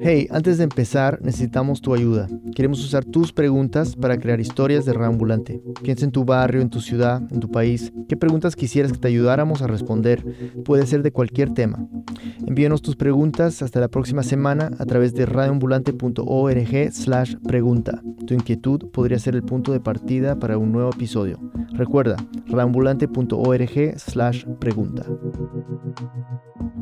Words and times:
Hey, 0.00 0.28
antes 0.30 0.58
de 0.58 0.64
empezar, 0.64 1.18
necesitamos 1.22 1.80
tu 1.80 1.94
ayuda. 1.94 2.28
Queremos 2.54 2.84
usar 2.84 3.04
tus 3.04 3.32
preguntas 3.32 3.96
para 3.96 4.18
crear 4.18 4.38
historias 4.38 4.84
de 4.84 4.92
Reambulante. 4.92 5.62
Piensa 5.82 6.04
en 6.04 6.12
tu 6.12 6.24
barrio, 6.24 6.60
en 6.60 6.68
tu 6.68 6.80
ciudad, 6.80 7.22
en 7.32 7.40
tu 7.40 7.50
país. 7.50 7.92
¿Qué 8.06 8.16
preguntas 8.16 8.54
quisieras 8.54 8.92
que 8.92 8.98
te 8.98 9.08
ayudáramos 9.08 9.62
a 9.62 9.66
responder? 9.66 10.24
Puede 10.64 10.86
ser 10.86 11.02
de 11.02 11.10
cualquier 11.10 11.54
tema. 11.54 11.88
Envíanos 12.46 12.82
tus 12.82 12.96
preguntas 12.96 13.62
hasta 13.62 13.80
la 13.80 13.88
próxima 13.88 14.22
semana 14.22 14.70
a 14.78 14.84
través 14.84 15.14
de 15.14 15.24
radioambulante.org 15.24 16.92
slash 16.92 17.34
pregunta. 17.48 18.02
Tu 18.26 18.34
inquietud 18.34 18.90
podría 18.92 19.18
ser 19.18 19.34
el 19.34 19.42
punto 19.42 19.72
de 19.72 19.80
partida 19.80 20.38
para 20.38 20.58
un 20.58 20.70
nuevo 20.70 20.90
episodio. 20.90 21.40
Recuerda, 21.72 22.16
radioambulante.org 22.46 23.98
slash 23.98 24.44
pregunta. 24.60 25.06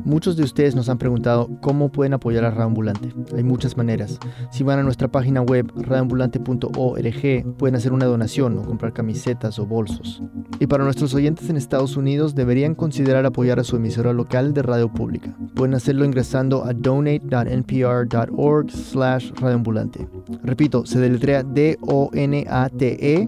Muchos 0.05 0.37
de 0.37 0.43
ustedes 0.43 0.75
nos 0.75 0.87
han 0.87 0.99
preguntado 0.99 1.49
cómo 1.61 1.91
pueden 1.91 2.13
apoyar 2.13 2.45
a 2.45 2.51
Radioambulante. 2.51 3.11
Hay 3.35 3.41
muchas 3.41 3.75
maneras. 3.75 4.19
Si 4.51 4.63
van 4.63 4.77
a 4.77 4.83
nuestra 4.83 5.07
página 5.07 5.41
web 5.41 5.71
radioambulante.org 5.75 7.57
pueden 7.57 7.75
hacer 7.75 7.91
una 7.91 8.05
donación 8.05 8.55
o 8.59 8.61
comprar 8.61 8.93
camisetas 8.93 9.57
o 9.57 9.65
bolsos. 9.65 10.21
Y 10.59 10.67
para 10.67 10.83
nuestros 10.83 11.15
oyentes 11.15 11.49
en 11.49 11.57
Estados 11.57 11.97
Unidos 11.97 12.35
deberían 12.35 12.75
considerar 12.75 13.25
apoyar 13.25 13.59
a 13.59 13.63
su 13.63 13.77
emisora 13.77 14.13
local 14.13 14.53
de 14.53 14.61
radio 14.61 14.93
pública. 14.93 15.35
Pueden 15.55 15.73
hacerlo 15.73 16.05
ingresando 16.05 16.65
a 16.65 16.73
donate.npr.org 16.73 18.69
slash 18.69 19.31
radioambulante. 19.41 20.07
Repito, 20.43 20.85
se 20.85 20.99
deletrea 20.99 21.41
D-O-N-A-T-E 21.41 23.27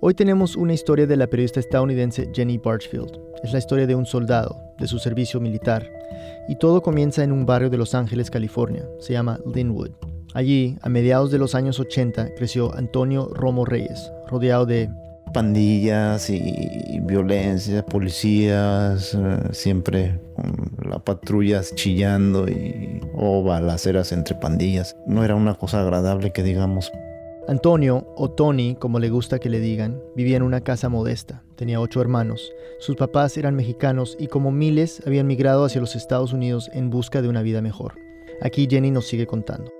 Hoy 0.00 0.12
tenemos 0.12 0.54
una 0.56 0.74
historia 0.74 1.06
de 1.06 1.16
la 1.16 1.26
periodista 1.26 1.60
estadounidense 1.60 2.30
Jenny 2.34 2.58
Barchfield. 2.58 3.18
Es 3.42 3.52
la 3.54 3.58
historia 3.58 3.86
de 3.86 3.94
un 3.94 4.04
soldado, 4.04 4.54
de 4.78 4.86
su 4.86 4.98
servicio 4.98 5.40
militar. 5.40 5.90
Y 6.48 6.58
todo 6.58 6.82
comienza 6.82 7.24
en 7.24 7.32
un 7.32 7.46
barrio 7.46 7.70
de 7.70 7.78
Los 7.78 7.94
Ángeles, 7.94 8.30
California. 8.30 8.86
Se 9.00 9.14
llama 9.14 9.40
Linwood. 9.54 10.15
Allí, 10.36 10.76
a 10.82 10.90
mediados 10.90 11.30
de 11.30 11.38
los 11.38 11.54
años 11.54 11.80
80, 11.80 12.34
creció 12.34 12.70
Antonio 12.76 13.30
Romo 13.32 13.64
Reyes, 13.64 14.12
rodeado 14.28 14.66
de 14.66 14.90
pandillas 15.32 16.28
y 16.28 17.00
violencia, 17.00 17.82
policías, 17.82 19.14
eh, 19.14 19.38
siempre 19.52 20.20
con 20.34 20.90
la 20.90 20.98
patrulla 20.98 21.62
chillando 21.62 22.46
y 22.50 23.00
o 23.14 23.42
balaceras 23.44 24.12
entre 24.12 24.34
pandillas. 24.34 24.94
No 25.06 25.24
era 25.24 25.34
una 25.34 25.54
cosa 25.54 25.80
agradable 25.80 26.34
que 26.34 26.42
digamos. 26.42 26.92
Antonio, 27.48 28.06
o 28.14 28.30
Tony, 28.30 28.74
como 28.74 28.98
le 28.98 29.08
gusta 29.08 29.38
que 29.38 29.48
le 29.48 29.58
digan, 29.58 30.02
vivía 30.16 30.36
en 30.36 30.42
una 30.42 30.60
casa 30.60 30.90
modesta. 30.90 31.44
Tenía 31.56 31.80
ocho 31.80 32.02
hermanos. 32.02 32.52
Sus 32.78 32.96
papás 32.96 33.38
eran 33.38 33.56
mexicanos 33.56 34.18
y 34.20 34.26
como 34.26 34.52
miles 34.52 35.02
habían 35.06 35.28
migrado 35.28 35.64
hacia 35.64 35.80
los 35.80 35.96
Estados 35.96 36.34
Unidos 36.34 36.68
en 36.74 36.90
busca 36.90 37.22
de 37.22 37.30
una 37.30 37.40
vida 37.40 37.62
mejor. 37.62 37.94
Aquí 38.42 38.68
Jenny 38.70 38.90
nos 38.90 39.06
sigue 39.06 39.26
contando. 39.26 39.72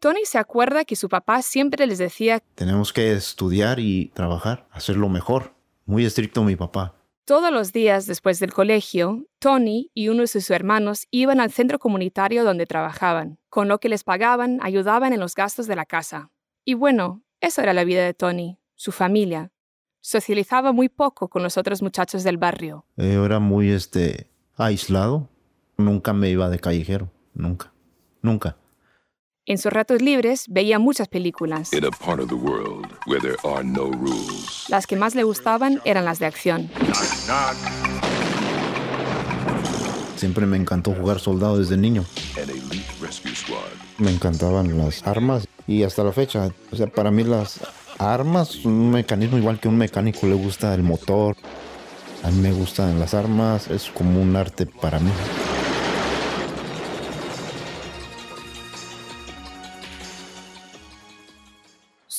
Tony 0.00 0.24
se 0.24 0.38
acuerda 0.38 0.84
que 0.84 0.96
su 0.96 1.08
papá 1.08 1.42
siempre 1.42 1.86
les 1.86 1.98
decía, 1.98 2.40
Tenemos 2.54 2.92
que 2.92 3.12
estudiar 3.12 3.78
y 3.80 4.10
trabajar, 4.14 4.66
hacerlo 4.70 5.08
mejor. 5.08 5.54
Muy 5.84 6.04
estricto 6.04 6.42
mi 6.42 6.56
papá. 6.56 6.94
todos 7.24 7.52
los 7.52 7.72
días 7.72 8.06
después 8.06 8.38
del 8.38 8.52
colegio, 8.52 9.24
Tony 9.40 9.90
y 9.94 10.08
uno 10.08 10.20
de 10.22 10.26
sus 10.28 10.48
hermanos 10.50 11.06
iban 11.10 11.40
al 11.40 11.50
centro 11.50 11.78
comunitario 11.78 12.44
donde 12.44 12.66
trabajaban. 12.66 13.38
Con 13.48 13.66
lo 13.68 13.78
que 13.78 13.88
les 13.88 14.04
pagaban, 14.04 14.58
ayudaban 14.62 15.12
en 15.12 15.20
los 15.20 15.34
gastos 15.34 15.66
de 15.66 15.74
la 15.76 15.86
casa. 15.86 16.30
Y 16.64 16.74
bueno, 16.74 17.22
eso 17.40 17.62
era 17.62 17.72
la 17.72 17.84
vida 17.84 18.04
de 18.04 18.14
Tony, 18.14 18.58
su 18.76 18.92
familia. 18.92 19.50
Socializaba 20.00 20.70
muy 20.72 20.88
poco 20.88 21.28
con 21.28 21.42
los 21.42 21.56
otros 21.56 21.82
muchachos 21.82 22.22
del 22.22 22.36
barrio. 22.38 22.84
Eh, 22.96 23.12
Yo 23.14 23.24
era 23.24 23.40
muy 23.40 23.70
este 23.70 24.30
aislado. 24.56 25.28
Nunca 25.78 26.12
me 26.12 26.30
iba 26.30 26.48
de 26.48 26.58
callejero. 26.60 27.10
Nunca. 27.34 27.72
Nunca. 28.22 28.56
En 29.48 29.58
sus 29.58 29.72
ratos 29.72 30.02
libres 30.02 30.46
veía 30.48 30.80
muchas 30.80 31.06
películas. 31.06 31.70
No. 33.62 33.90
Las 34.68 34.88
que 34.88 34.96
más 34.96 35.14
le 35.14 35.22
gustaban 35.22 35.80
eran 35.84 36.04
las 36.04 36.18
de 36.18 36.26
acción. 36.26 36.68
Siempre 40.16 40.46
me 40.46 40.56
encantó 40.56 40.92
jugar 40.94 41.20
soldado 41.20 41.58
desde 41.58 41.76
niño. 41.76 42.04
Me 43.98 44.10
encantaban 44.10 44.76
las 44.78 45.06
armas 45.06 45.46
y 45.68 45.84
hasta 45.84 46.02
la 46.02 46.12
fecha, 46.12 46.50
o 46.72 46.76
sea, 46.76 46.88
para 46.88 47.12
mí 47.12 47.22
las 47.22 47.60
armas, 47.98 48.64
un 48.64 48.90
mecanismo 48.90 49.38
igual 49.38 49.60
que 49.60 49.68
un 49.68 49.78
mecánico 49.78 50.26
le 50.26 50.34
gusta 50.34 50.74
el 50.74 50.82
motor. 50.82 51.36
A 52.24 52.32
mí 52.32 52.40
me 52.40 52.50
gustan 52.50 52.98
las 52.98 53.14
armas, 53.14 53.68
es 53.68 53.90
como 53.90 54.20
un 54.20 54.34
arte 54.34 54.66
para 54.66 54.98
mí. 54.98 55.12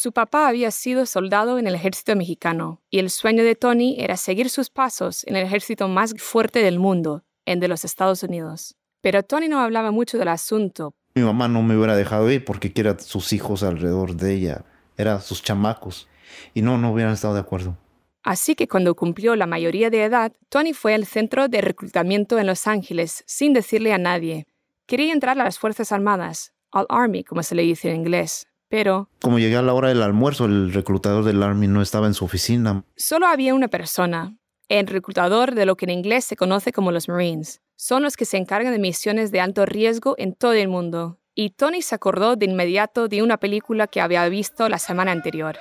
Su 0.08 0.14
papá 0.14 0.48
había 0.48 0.72
sido 0.72 1.06
soldado 1.06 1.60
en 1.60 1.68
el 1.68 1.76
ejército 1.76 2.16
mexicano 2.16 2.82
y 2.90 3.00
el 3.00 3.10
sueño 3.10 3.44
de 3.44 3.56
Tony 3.56 3.98
era 4.00 4.16
seguir 4.16 4.50
sus 4.50 4.70
pasos 4.70 5.28
en 5.28 5.36
el 5.36 5.46
ejército 5.46 5.90
más 5.90 6.14
fuerte 6.18 6.60
del 6.60 6.80
mundo, 6.80 7.26
el 7.46 7.60
de 7.60 7.68
los 7.68 7.84
Estados 7.84 8.24
Unidos. 8.24 8.78
Pero 9.02 9.24
Tony 9.24 9.50
no 9.50 9.60
hablaba 9.60 9.92
mucho 9.92 10.18
del 10.18 10.30
asunto. 10.30 10.96
Mi 11.16 11.24
mamá 11.24 11.50
no 11.50 11.62
me 11.62 11.76
hubiera 11.76 11.98
dejado 11.98 12.32
ir 12.32 12.46
porque 12.46 12.72
quiera 12.72 12.98
sus 12.98 13.34
hijos 13.34 13.64
alrededor 13.64 14.16
de 14.16 14.34
ella, 14.34 14.64
era 14.96 15.20
sus 15.20 15.44
chamacos. 15.44 16.08
Y 16.54 16.62
no, 16.62 16.78
no 16.78 16.94
hubieran 16.94 17.12
estado 17.12 17.34
de 17.34 17.42
acuerdo. 17.42 17.76
Así 18.24 18.56
que 18.56 18.70
cuando 18.70 18.96
cumplió 18.96 19.36
la 19.36 19.46
mayoría 19.46 19.90
de 19.90 20.06
edad, 20.06 20.32
Tony 20.48 20.72
fue 20.72 20.94
al 20.94 21.06
centro 21.06 21.50
de 21.50 21.60
reclutamiento 21.60 22.40
en 22.40 22.48
Los 22.48 22.66
Ángeles 22.66 23.26
sin 23.28 23.52
decirle 23.52 23.92
a 23.92 23.98
nadie. 23.98 24.48
Quería 24.86 25.12
entrar 25.12 25.38
a 25.38 25.44
las 25.44 25.60
Fuerzas 25.60 25.92
Armadas, 25.92 26.54
al 26.72 26.86
Army, 26.88 27.26
como 27.26 27.44
se 27.44 27.56
le 27.56 27.64
dice 27.64 27.90
en 27.90 27.98
inglés. 27.98 28.48
Pero 28.70 29.10
Como 29.22 29.40
llegué 29.40 29.56
a 29.58 29.62
la 29.62 29.74
hora 29.74 29.90
del 29.90 30.02
almuerzo, 30.02 30.46
el 30.46 30.74
reclutador 30.74 31.24
del 31.24 31.42
Army 31.42 31.68
no 31.68 31.82
estaba 31.82 32.08
en 32.08 32.14
su 32.14 32.26
oficina. 32.26 32.84
solo 32.96 33.28
había 33.28 33.54
una 33.54 33.68
persona, 33.70 34.36
el 34.68 34.88
reclutador 34.88 35.56
de 35.56 35.66
lo 35.66 35.78
que 35.78 35.86
en 35.86 35.92
inglés 35.92 36.26
se 36.26 36.36
conoce 36.36 36.72
como 36.74 36.92
los 36.92 37.08
Marines. 37.08 37.62
Son 37.76 38.04
los 38.04 38.18
que 38.18 38.26
se 38.26 38.38
encargan 38.38 38.74
de 38.74 38.80
misiones 38.80 39.32
de 39.32 39.40
alto 39.40 39.66
riesgo 39.66 40.16
en 40.18 40.34
todo 40.34 40.54
el 40.54 40.68
mundo. 40.68 41.20
Y 41.36 41.52
Tony 41.52 41.82
se 41.84 41.94
acordó 41.96 42.36
de 42.36 42.46
inmediato 42.48 43.08
de 43.08 43.22
una 43.22 43.38
película 43.38 43.86
que 43.88 44.02
había 44.02 44.28
visto 44.28 44.68
la 44.68 44.80
semana 44.80 45.12
anterior. 45.12 45.58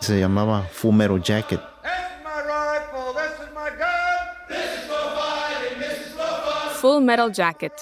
Se 0.00 0.20
llamaba 0.20 0.62
Fumero 0.70 1.16
Jacket. 1.16 1.60
Full 6.80 7.02
Metal 7.02 7.32
Jacket, 7.32 7.72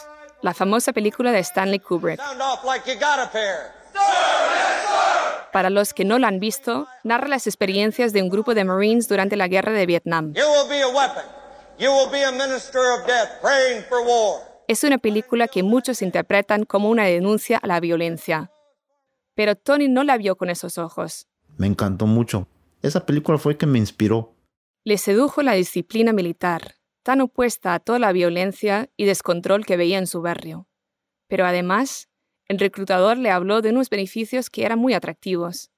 la 0.42 0.54
famosa 0.54 0.92
película 0.92 1.30
de 1.32 1.40
Stanley 1.40 1.80
Kubrick. 1.80 2.18
Sound 2.18 2.40
off 2.40 2.64
like 2.64 2.90
you 2.90 2.98
got 2.98 3.18
a 3.18 3.30
pair. 3.30 3.75
Para 5.56 5.70
los 5.70 5.94
que 5.94 6.04
no 6.04 6.18
la 6.18 6.28
han 6.28 6.38
visto, 6.38 6.86
narra 7.02 7.28
las 7.28 7.46
experiencias 7.46 8.12
de 8.12 8.22
un 8.22 8.28
grupo 8.28 8.54
de 8.54 8.64
Marines 8.64 9.08
durante 9.08 9.36
la 9.36 9.48
guerra 9.48 9.72
de 9.72 9.86
Vietnam. 9.86 10.34
Es 14.68 14.84
una 14.84 14.98
película 14.98 15.48
que 15.48 15.62
muchos 15.62 16.02
interpretan 16.02 16.64
como 16.66 16.90
una 16.90 17.04
denuncia 17.04 17.56
a 17.56 17.66
la 17.66 17.80
violencia. 17.80 18.50
Pero 19.34 19.56
Tony 19.56 19.88
no 19.88 20.04
la 20.04 20.18
vio 20.18 20.36
con 20.36 20.50
esos 20.50 20.76
ojos. 20.76 21.26
Me 21.56 21.66
encantó 21.66 22.04
mucho. 22.04 22.48
Esa 22.82 23.06
película 23.06 23.38
fue 23.38 23.56
que 23.56 23.64
me 23.64 23.78
inspiró. 23.78 24.34
Le 24.84 24.98
sedujo 24.98 25.41
la 25.41 25.54
disciplina 25.54 26.12
militar, 26.12 26.74
tan 27.02 27.22
opuesta 27.22 27.72
a 27.72 27.80
toda 27.80 27.98
la 27.98 28.12
violencia 28.12 28.91
y 28.94 29.06
descontrol 29.06 29.64
que 29.64 29.78
veía 29.78 29.97
en 29.97 30.06
su 30.06 30.20
barrio. 30.20 30.68
Pero 31.28 31.47
además, 31.47 32.10
el 32.48 32.59
reclutador 32.59 33.16
le 33.19 33.31
habló 33.31 33.63
de 33.63 33.71
unos 33.71 33.91
beneficios 33.91 34.51
que 34.51 34.65
eran 34.65 34.78
muy 34.78 34.95
atractivos. 34.95 35.71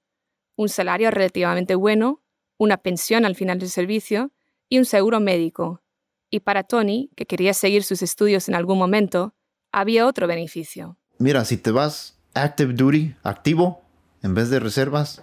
Un 0.57 0.69
salario 0.69 1.11
relativamente 1.11 1.75
bueno, 1.75 2.23
una 2.59 2.79
pensión 2.79 3.25
al 3.25 3.37
final 3.37 3.59
del 3.59 3.71
servicio 3.71 4.33
y 4.69 4.79
un 4.79 4.85
seguro 4.85 5.21
médico. 5.21 5.83
Y 6.31 6.41
para 6.41 6.65
Tony, 6.65 7.11
que 7.17 7.27
quería 7.27 7.55
seguir 7.55 7.85
sus 7.85 8.03
estudios 8.03 8.49
en 8.49 8.55
algún 8.55 8.79
momento, 8.79 9.35
había 9.73 10.07
otro 10.07 10.27
beneficio. 10.27 10.99
Mira, 11.19 11.45
si 11.45 11.57
te 11.57 11.71
vas 11.71 12.19
active 12.35 12.75
duty, 12.75 13.15
activo, 13.23 13.83
en 14.23 14.35
vez 14.35 14.51
de 14.51 14.61
reservas, 14.61 15.23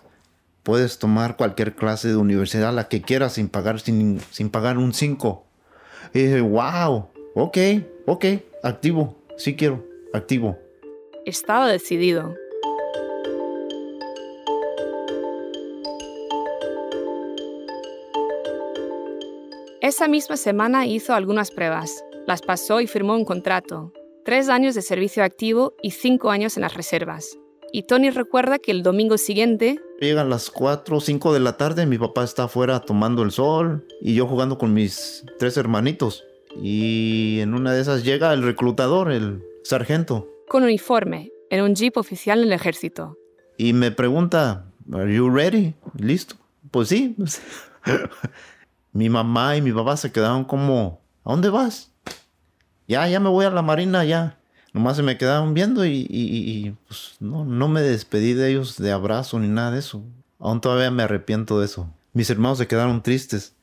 puedes 0.63 0.97
tomar 0.97 1.37
cualquier 1.37 1.75
clase 1.75 2.07
de 2.07 2.15
universidad, 2.15 2.73
la 2.73 2.87
que 2.87 3.01
quieras, 3.01 3.33
sin 3.33 3.49
pagar, 3.49 3.79
sin, 3.79 4.19
sin 4.31 4.49
pagar 4.49 4.77
un 4.77 4.93
5. 4.93 5.45
Y 6.13 6.19
dije, 6.19 6.41
wow, 6.41 7.09
ok, 7.35 7.57
ok, 8.07 8.25
activo, 8.63 9.21
sí 9.37 9.55
quiero, 9.55 9.85
activo 10.13 10.57
estaba 11.25 11.67
decidido. 11.67 12.35
Esa 19.81 20.07
misma 20.07 20.35
semana 20.37 20.87
hizo 20.87 21.13
algunas 21.13 21.51
pruebas, 21.51 22.03
las 22.25 22.41
pasó 22.41 22.81
y 22.81 22.87
firmó 22.87 23.15
un 23.15 23.23
contrato, 23.23 23.93
tres 24.23 24.49
años 24.49 24.73
de 24.73 24.81
servicio 24.81 25.23
activo 25.23 25.75
y 25.83 25.91
cinco 25.91 26.31
años 26.31 26.57
en 26.57 26.61
las 26.61 26.73
reservas. 26.73 27.37
Y 27.71 27.83
Tony 27.83 28.09
recuerda 28.09 28.57
que 28.57 28.71
el 28.71 28.83
domingo 28.83 29.17
siguiente... 29.17 29.79
Llegan 29.99 30.29
las 30.29 30.49
4 30.49 30.97
o 30.97 31.01
5 31.01 31.33
de 31.33 31.39
la 31.39 31.57
tarde, 31.57 31.85
mi 31.85 31.97
papá 31.97 32.23
está 32.23 32.45
afuera 32.45 32.79
tomando 32.79 33.21
el 33.21 33.31
sol 33.31 33.85
y 34.01 34.15
yo 34.15 34.27
jugando 34.27 34.57
con 34.57 34.73
mis 34.73 35.23
tres 35.37 35.57
hermanitos. 35.57 36.23
Y 36.61 37.39
en 37.41 37.53
una 37.53 37.73
de 37.73 37.81
esas 37.81 38.03
llega 38.03 38.33
el 38.33 38.43
reclutador, 38.43 39.11
el 39.11 39.43
sargento, 39.63 40.34
con 40.47 40.63
uniforme, 40.63 41.31
en 41.49 41.61
un 41.61 41.75
jeep 41.75 41.97
oficial 41.97 42.39
en 42.39 42.45
el 42.45 42.53
ejército. 42.53 43.17
Y 43.57 43.73
me 43.73 43.91
pregunta, 43.91 44.65
¿Are 44.93 45.13
you 45.13 45.29
ready? 45.29 45.73
¿Listo? 45.97 46.35
Pues 46.69 46.89
sí. 46.89 47.15
mi 48.93 49.09
mamá 49.09 49.57
y 49.57 49.61
mi 49.61 49.71
papá 49.71 49.97
se 49.97 50.11
quedaron 50.11 50.45
como, 50.45 51.01
¿a 51.23 51.31
dónde 51.31 51.49
vas? 51.49 51.91
Ya, 52.87 53.07
ya 53.07 53.19
me 53.19 53.29
voy 53.29 53.45
a 53.45 53.49
la 53.49 53.63
marina, 53.63 54.05
ya. 54.05 54.37
Nomás 54.73 54.97
se 54.97 55.03
me 55.03 55.17
quedaron 55.17 55.53
viendo 55.53 55.85
y, 55.85 56.75
pues, 56.87 57.15
no, 57.19 57.45
no 57.45 57.67
me 57.67 57.81
despedí 57.81 58.33
de 58.33 58.51
ellos 58.51 58.77
de 58.77 58.91
abrazo 58.91 59.39
ni 59.39 59.47
nada 59.47 59.71
de 59.71 59.79
eso. 59.79 60.03
Aún 60.37 60.61
todavía 60.61 60.91
me 60.91 61.03
arrepiento 61.03 61.59
de 61.59 61.65
eso. 61.65 61.89
Mis 62.13 62.29
hermanos 62.29 62.57
se 62.57 62.67
quedaron 62.67 63.01
tristes. 63.01 63.55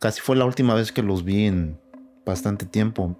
Casi 0.00 0.20
fue 0.20 0.36
la 0.36 0.44
última 0.44 0.74
vez 0.74 0.92
que 0.92 1.02
los 1.02 1.24
vi 1.24 1.46
en 1.46 1.78
bastante 2.26 2.66
tiempo. 2.66 3.16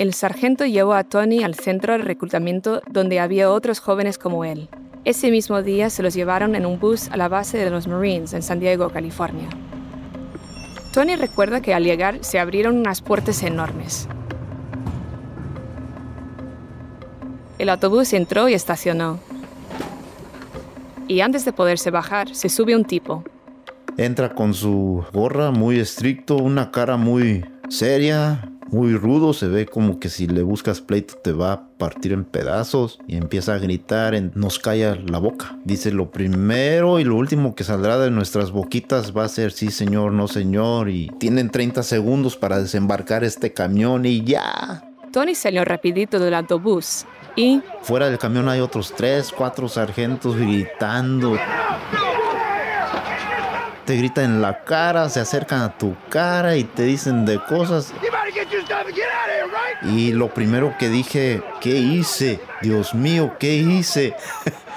El 0.00 0.14
sargento 0.14 0.64
llevó 0.64 0.94
a 0.94 1.04
Tony 1.04 1.44
al 1.44 1.54
centro 1.56 1.92
de 1.92 1.98
reclutamiento 1.98 2.80
donde 2.90 3.20
había 3.20 3.50
otros 3.50 3.80
jóvenes 3.80 4.16
como 4.16 4.46
él. 4.46 4.70
Ese 5.04 5.30
mismo 5.30 5.62
día 5.62 5.90
se 5.90 6.02
los 6.02 6.14
llevaron 6.14 6.54
en 6.54 6.64
un 6.64 6.80
bus 6.80 7.10
a 7.10 7.18
la 7.18 7.28
base 7.28 7.58
de 7.58 7.68
los 7.68 7.86
Marines 7.86 8.32
en 8.32 8.42
San 8.42 8.60
Diego, 8.60 8.88
California. 8.88 9.50
Tony 10.94 11.16
recuerda 11.16 11.60
que 11.60 11.74
al 11.74 11.84
llegar 11.84 12.16
se 12.22 12.38
abrieron 12.38 12.78
unas 12.78 13.02
puertas 13.02 13.42
enormes. 13.42 14.08
El 17.58 17.68
autobús 17.68 18.14
entró 18.14 18.48
y 18.48 18.54
estacionó. 18.54 19.20
Y 21.08 21.20
antes 21.20 21.44
de 21.44 21.52
poderse 21.52 21.90
bajar, 21.90 22.34
se 22.34 22.48
sube 22.48 22.74
un 22.74 22.86
tipo. 22.86 23.22
Entra 23.98 24.34
con 24.34 24.54
su 24.54 25.04
gorra 25.12 25.50
muy 25.50 25.78
estricto, 25.78 26.36
una 26.36 26.70
cara 26.70 26.96
muy 26.96 27.44
seria, 27.68 28.49
muy 28.70 28.96
rudo, 28.96 29.32
se 29.32 29.48
ve 29.48 29.66
como 29.66 29.98
que 29.98 30.08
si 30.08 30.26
le 30.26 30.42
buscas 30.42 30.80
pleito 30.80 31.14
te 31.16 31.32
va 31.32 31.52
a 31.52 31.68
partir 31.78 32.12
en 32.12 32.24
pedazos 32.24 32.98
y 33.06 33.16
empieza 33.16 33.54
a 33.54 33.58
gritar, 33.58 34.14
en, 34.14 34.32
nos 34.34 34.58
calla 34.58 34.96
la 35.06 35.18
boca. 35.18 35.56
Dice 35.64 35.92
lo 35.92 36.10
primero 36.10 37.00
y 37.00 37.04
lo 37.04 37.16
último 37.16 37.54
que 37.54 37.64
saldrá 37.64 37.98
de 37.98 38.10
nuestras 38.10 38.50
boquitas 38.50 39.16
va 39.16 39.24
a 39.24 39.28
ser 39.28 39.52
sí 39.52 39.70
señor, 39.70 40.12
no 40.12 40.28
señor 40.28 40.88
y 40.88 41.08
tienen 41.18 41.50
30 41.50 41.82
segundos 41.82 42.36
para 42.36 42.60
desembarcar 42.60 43.24
este 43.24 43.52
camión 43.52 44.06
y 44.06 44.22
ya. 44.24 44.84
Tony 45.12 45.34
salió 45.34 45.64
rapidito 45.64 46.18
del 46.18 46.34
autobús 46.34 47.04
y... 47.34 47.60
Fuera 47.82 48.08
del 48.08 48.18
camión 48.18 48.48
hay 48.48 48.60
otros 48.60 48.94
tres, 48.96 49.32
cuatro 49.36 49.68
sargentos 49.68 50.36
gritando 50.36 51.36
te 53.90 53.96
gritan 53.96 54.24
en 54.26 54.40
la 54.40 54.62
cara, 54.62 55.08
se 55.08 55.18
acercan 55.18 55.62
a 55.62 55.76
tu 55.76 55.96
cara 56.10 56.54
y 56.54 56.62
te 56.62 56.84
dicen 56.84 57.24
de 57.24 57.40
cosas. 57.42 57.92
Y 59.82 60.12
lo 60.12 60.32
primero 60.32 60.76
que 60.78 60.88
dije, 60.88 61.42
¿qué 61.60 61.78
hice? 61.78 62.40
Dios 62.62 62.94
mío, 62.94 63.36
¿qué 63.38 63.56
hice? 63.56 64.14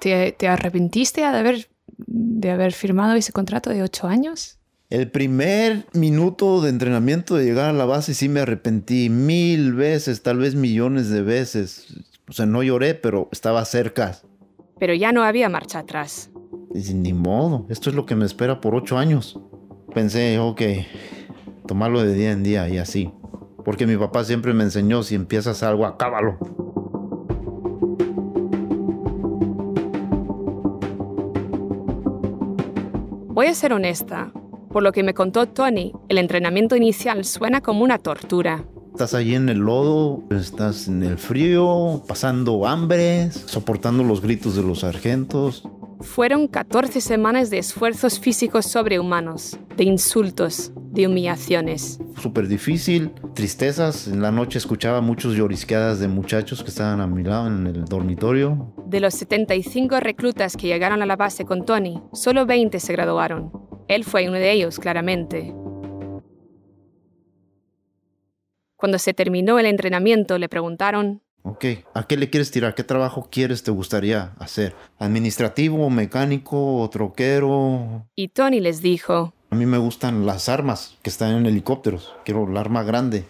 ¿Te, 0.00 0.48
arrepentiste 0.48 1.22
de 1.22 1.26
haber, 1.26 1.68
de 1.96 2.50
haber 2.50 2.72
firmado 2.72 3.14
ese 3.14 3.32
contrato 3.32 3.70
de 3.70 3.82
ocho 3.82 4.06
años? 4.06 4.58
El 4.88 5.10
primer 5.10 5.86
minuto 5.94 6.60
de 6.60 6.70
entrenamiento 6.70 7.34
de 7.34 7.44
llegar 7.44 7.70
a 7.70 7.72
la 7.72 7.86
base 7.86 8.14
sí 8.14 8.28
me 8.28 8.40
arrepentí 8.40 9.10
mil 9.10 9.72
veces, 9.74 10.22
tal 10.22 10.38
vez 10.38 10.54
millones 10.54 11.10
de 11.10 11.22
veces. 11.22 12.04
O 12.28 12.32
sea, 12.32 12.46
no 12.46 12.62
lloré, 12.62 12.94
pero 12.94 13.28
estaba 13.32 13.64
cerca. 13.64 14.16
Pero 14.78 14.94
ya 14.94 15.10
no 15.10 15.24
había 15.24 15.48
marcha 15.48 15.80
atrás. 15.80 16.30
Y 16.72 16.94
ni 16.94 17.12
modo, 17.12 17.66
esto 17.68 17.90
es 17.90 17.96
lo 17.96 18.06
que 18.06 18.14
me 18.14 18.26
espera 18.26 18.60
por 18.60 18.76
ocho 18.76 18.96
años. 18.98 19.40
Pensé, 19.94 20.38
ok, 20.38 20.62
tomarlo 21.66 22.02
de 22.02 22.14
día 22.14 22.32
en 22.32 22.42
día 22.42 22.68
y 22.68 22.78
así. 22.78 23.12
Porque 23.64 23.86
mi 23.86 23.96
papá 23.96 24.24
siempre 24.24 24.54
me 24.54 24.64
enseñó, 24.64 25.02
si 25.02 25.14
empiezas 25.14 25.62
algo, 25.62 25.86
acábalo. 25.86 26.38
Voy 33.28 33.46
a 33.46 33.54
ser 33.54 33.72
honesta. 33.72 34.32
Por 34.70 34.82
lo 34.82 34.92
que 34.92 35.02
me 35.02 35.14
contó 35.14 35.46
Tony, 35.46 35.92
el 36.08 36.18
entrenamiento 36.18 36.76
inicial 36.76 37.24
suena 37.24 37.60
como 37.60 37.82
una 37.84 37.98
tortura. 37.98 38.64
Estás 38.92 39.12
allí 39.12 39.34
en 39.34 39.50
el 39.50 39.58
lodo, 39.58 40.22
estás 40.30 40.88
en 40.88 41.02
el 41.02 41.18
frío, 41.18 42.02
pasando 42.08 42.66
hambre, 42.66 43.30
soportando 43.30 44.02
los 44.04 44.22
gritos 44.22 44.56
de 44.56 44.62
los 44.62 44.80
sargentos. 44.80 45.68
Fueron 46.00 46.46
14 46.46 47.00
semanas 47.00 47.48
de 47.48 47.58
esfuerzos 47.58 48.20
físicos 48.20 48.66
sobrehumanos, 48.66 49.58
de 49.76 49.84
insultos, 49.84 50.72
de 50.76 51.06
humillaciones. 51.06 51.98
Súper 52.20 52.48
difícil, 52.48 53.12
tristezas. 53.34 54.06
En 54.06 54.20
la 54.20 54.30
noche 54.30 54.58
escuchaba 54.58 55.00
muchos 55.00 55.34
llorisqueadas 55.34 55.98
de 55.98 56.08
muchachos 56.08 56.62
que 56.62 56.68
estaban 56.70 57.00
a 57.00 57.06
mi 57.06 57.22
lado 57.22 57.46
en 57.46 57.66
el 57.66 57.84
dormitorio. 57.86 58.74
De 58.86 59.00
los 59.00 59.14
75 59.14 60.00
reclutas 60.00 60.56
que 60.56 60.66
llegaron 60.66 61.02
a 61.02 61.06
la 61.06 61.16
base 61.16 61.44
con 61.44 61.64
Tony, 61.64 62.02
solo 62.12 62.44
20 62.44 62.78
se 62.78 62.92
graduaron. 62.92 63.52
Él 63.88 64.04
fue 64.04 64.28
uno 64.28 64.36
de 64.36 64.52
ellos, 64.52 64.78
claramente. 64.78 65.54
Cuando 68.76 68.98
se 68.98 69.14
terminó 69.14 69.58
el 69.58 69.66
entrenamiento, 69.66 70.38
le 70.38 70.48
preguntaron 70.50 71.22
Ok, 71.48 71.64
¿a 71.94 72.08
qué 72.08 72.16
le 72.16 72.28
quieres 72.28 72.50
tirar? 72.50 72.74
¿Qué 72.74 72.82
trabajo 72.82 73.28
quieres, 73.30 73.62
te 73.62 73.70
gustaría 73.70 74.34
hacer? 74.40 74.74
¿Administrativo, 74.98 75.88
mecánico, 75.90 76.90
troquero? 76.90 78.08
Y 78.16 78.28
Tony 78.28 78.58
les 78.58 78.82
dijo, 78.82 79.32
A 79.50 79.54
mí 79.54 79.64
me 79.64 79.78
gustan 79.78 80.26
las 80.26 80.48
armas 80.48 80.98
que 81.02 81.10
están 81.10 81.36
en 81.36 81.46
helicópteros. 81.46 82.12
Quiero 82.24 82.50
el 82.50 82.56
arma 82.56 82.82
grande. 82.82 83.26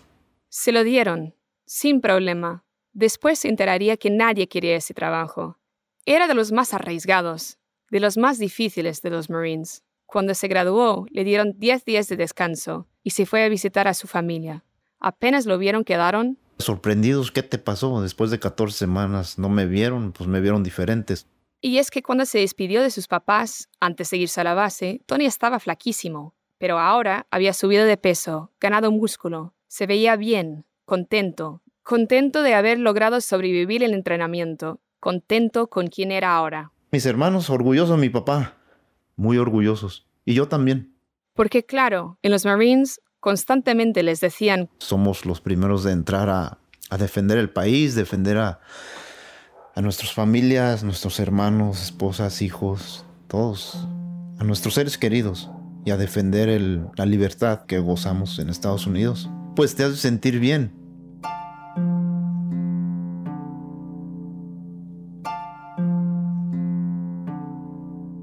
Se 0.48 0.72
lo 0.72 0.82
dieron, 0.82 1.34
sin 1.66 2.00
problema. 2.00 2.64
Después 2.94 3.40
se 3.40 3.48
enteraría 3.48 3.98
que 3.98 4.08
nadie 4.08 4.49
quería 4.49 4.76
ese 4.76 4.94
trabajo. 4.94 5.58
Era 6.06 6.26
de 6.26 6.32
los 6.32 6.52
más 6.52 6.73
arriesgados, 6.73 7.58
de 7.90 8.00
los 8.00 8.16
más 8.16 8.38
difíciles 8.38 9.02
de 9.02 9.11
los 9.11 9.28
Marines. 9.28 9.85
Cuando 10.06 10.32
se 10.32 10.49
graduó, 10.49 11.04
le 11.11 11.23
dieron 11.23 11.52
10 11.58 11.85
días 11.85 12.08
de 12.08 12.16
descanso 12.16 12.88
y 13.02 13.11
se 13.11 13.26
fue 13.26 13.44
a 13.44 13.50
visitar 13.50 13.88
a 13.88 13.92
su 13.92 14.06
familia. 14.06 14.64
Apenas 15.00 15.44
lo 15.44 15.58
vieron 15.58 15.85
quedaron 15.85 16.38
sorprendidos, 16.58 17.32
¿qué 17.32 17.42
te 17.42 17.58
pasó? 17.58 18.00
Después 18.02 18.30
de 18.30 18.38
14 18.38 18.76
semanas 18.76 19.38
no 19.38 19.48
me 19.48 19.66
vieron, 19.66 20.12
pues 20.12 20.28
me 20.28 20.40
vieron 20.40 20.62
diferentes. 20.62 21.26
Y 21.60 21.78
es 21.78 21.90
que 21.90 22.02
cuando 22.02 22.26
se 22.26 22.38
despidió 22.38 22.82
de 22.82 22.90
sus 22.90 23.08
papás, 23.08 23.68
antes 23.80 24.10
de 24.10 24.18
irse 24.18 24.40
a 24.40 24.44
la 24.44 24.54
base, 24.54 25.02
Tony 25.06 25.26
estaba 25.26 25.58
flaquísimo, 25.58 26.34
pero 26.58 26.78
ahora 26.78 27.26
había 27.30 27.52
subido 27.52 27.84
de 27.84 27.96
peso, 27.96 28.52
ganado 28.60 28.90
músculo, 28.90 29.54
se 29.68 29.86
veía 29.86 30.16
bien, 30.16 30.64
contento, 30.84 31.62
contento 31.82 32.42
de 32.42 32.54
haber 32.54 32.78
logrado 32.78 33.20
sobrevivir 33.20 33.82
el 33.82 33.94
entrenamiento, 33.94 34.80
contento 35.00 35.68
con 35.68 35.88
quien 35.88 36.12
era 36.12 36.36
ahora. 36.36 36.72
Mis 36.92 37.06
hermanos, 37.06 37.50
orgullosos 37.50 37.96
de 37.96 38.00
mi 38.00 38.10
papá, 38.10 38.56
muy 39.16 39.38
orgullosos, 39.38 40.06
y 40.25 40.34
yo 40.34 40.48
también. 40.48 40.94
Porque 41.34 41.64
claro, 41.64 42.18
en 42.22 42.32
los 42.32 42.44
Marines 42.44 43.00
constantemente 43.26 44.04
les 44.04 44.21
decían, 44.21 44.71
somos 44.78 45.26
los 45.26 45.40
primeros 45.40 45.83
de 45.83 45.90
entrar 45.90 46.30
a, 46.30 46.59
defender 46.97 47.38
el 47.38 47.50
país, 47.50 47.97
defender 47.97 48.38
a, 48.38 48.61
a 49.75 49.83
nuestras 49.83 50.12
familias, 50.12 50.85
nuestros 50.85 51.18
hermanos, 51.18 51.83
esposas, 51.83 52.40
hijos, 52.40 53.04
todos, 53.26 53.85
a 54.38 54.45
nuestros 54.45 54.75
seres 54.75 54.97
queridos 54.97 55.50
y 55.85 55.90
a 55.90 55.97
defender 55.97 56.61
la 56.97 57.04
libertad 57.04 57.66
que 57.66 57.80
gozamos 57.80 58.38
en 58.38 58.49
Estados 58.49 58.87
Unidos. 58.87 59.28
Pues 59.56 59.75
te 59.75 59.83
hace 59.83 59.97
sentir 59.97 60.38
bien. 60.38 60.73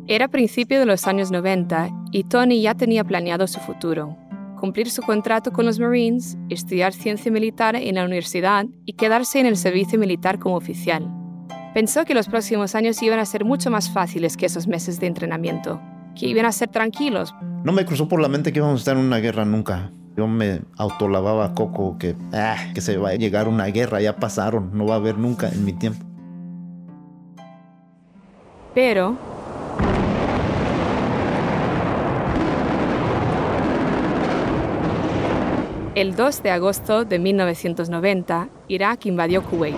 Era 0.07 0.29
principio 0.29 0.79
de 0.79 0.85
los 0.85 1.07
años 1.07 1.29
90 1.29 1.89
y 2.13 2.23
Tony 2.23 2.61
ya 2.61 2.75
tenía 2.75 3.03
planeado 3.03 3.47
su 3.47 3.59
futuro 3.59 4.17
cumplir 4.63 4.89
su 4.89 5.01
contrato 5.01 5.51
con 5.51 5.65
los 5.65 5.77
Marines, 5.77 6.37
estudiar 6.47 6.93
ciencia 6.93 7.29
militar 7.29 7.75
en 7.75 7.95
la 7.95 8.05
universidad 8.05 8.65
y 8.85 8.93
quedarse 8.93 9.41
en 9.41 9.45
el 9.45 9.57
servicio 9.57 9.99
militar 9.99 10.39
como 10.39 10.55
oficial. 10.55 11.05
Pensó 11.73 12.05
que 12.05 12.13
los 12.13 12.29
próximos 12.29 12.73
años 12.73 13.03
iban 13.03 13.19
a 13.19 13.25
ser 13.25 13.43
mucho 13.43 13.69
más 13.69 13.89
fáciles 13.89 14.37
que 14.37 14.45
esos 14.45 14.65
meses 14.65 15.01
de 15.01 15.07
entrenamiento, 15.07 15.81
que 16.15 16.27
iban 16.27 16.45
a 16.45 16.53
ser 16.53 16.69
tranquilos. 16.69 17.35
No 17.65 17.73
me 17.73 17.83
cruzó 17.85 18.07
por 18.07 18.21
la 18.21 18.29
mente 18.29 18.53
que 18.53 18.59
íbamos 18.59 18.75
a 18.75 18.79
estar 18.79 18.95
en 18.95 19.03
una 19.03 19.17
guerra 19.17 19.43
nunca. 19.43 19.91
Yo 20.15 20.27
me 20.29 20.61
autolavaba 20.77 21.53
coco 21.55 21.97
que, 21.97 22.15
ah, 22.31 22.55
que 22.73 22.79
se 22.79 22.95
va 22.95 23.09
a 23.09 23.15
llegar 23.15 23.49
una 23.49 23.65
guerra, 23.65 23.99
ya 23.99 24.15
pasaron, 24.15 24.69
no 24.73 24.85
va 24.85 24.93
a 24.93 24.97
haber 24.97 25.17
nunca 25.17 25.49
en 25.49 25.65
mi 25.65 25.73
tiempo. 25.73 26.05
Pero 28.73 29.17
El 35.95 36.15
2 36.15 36.41
de 36.41 36.49
agosto 36.49 37.05
de 37.05 37.19
1990, 37.19 38.49
Irak 38.67 39.05
invadió 39.05 39.43
Kuwait. 39.43 39.75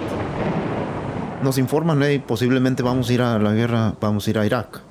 Nos 1.44 1.58
informan, 1.58 2.00
que 2.00 2.22
posiblemente 2.26 2.84
vamos 2.84 3.10
a 3.10 3.14
ir 3.14 3.22
a 3.22 3.38
la 3.38 3.52
guerra, 3.52 3.96
vamos 4.00 4.26
a 4.26 4.30
ir 4.30 4.38
a 4.38 4.46
Irak. 4.46 4.82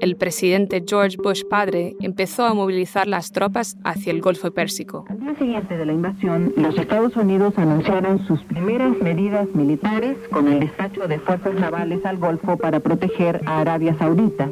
El 0.00 0.16
presidente 0.16 0.82
George 0.86 1.18
Bush 1.22 1.42
padre 1.48 1.94
empezó 2.00 2.44
a 2.44 2.54
movilizar 2.54 3.06
las 3.06 3.30
tropas 3.30 3.76
hacia 3.84 4.10
el 4.10 4.22
Golfo 4.22 4.50
Pérsico. 4.50 5.04
Al 5.10 5.20
día 5.20 5.34
siguiente 5.36 5.76
de 5.76 5.84
la 5.84 5.92
invasión, 5.92 6.54
los 6.56 6.78
Estados 6.78 7.14
Unidos 7.16 7.52
anunciaron 7.58 8.26
sus 8.26 8.42
primeras 8.44 8.96
medidas 9.02 9.46
militares 9.54 10.16
con 10.30 10.48
el 10.48 10.60
despacho 10.60 11.06
de 11.06 11.18
fuerzas 11.18 11.54
navales 11.54 12.02
al 12.06 12.16
Golfo 12.16 12.56
para 12.56 12.80
proteger 12.80 13.42
a 13.44 13.60
Arabia 13.60 13.94
Saudita. 13.98 14.50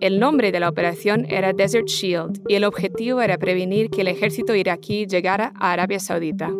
El 0.00 0.20
nombre 0.20 0.52
de 0.52 0.60
la 0.60 0.68
operación 0.68 1.26
era 1.28 1.52
Desert 1.52 1.88
Shield 1.88 2.42
y 2.46 2.54
el 2.54 2.62
objetivo 2.62 3.20
era 3.20 3.36
prevenir 3.36 3.90
que 3.90 4.02
el 4.02 4.08
ejército 4.08 4.54
iraquí 4.54 5.06
llegara 5.06 5.52
a 5.58 5.72
Arabia 5.72 5.98
Saudita. 5.98 6.52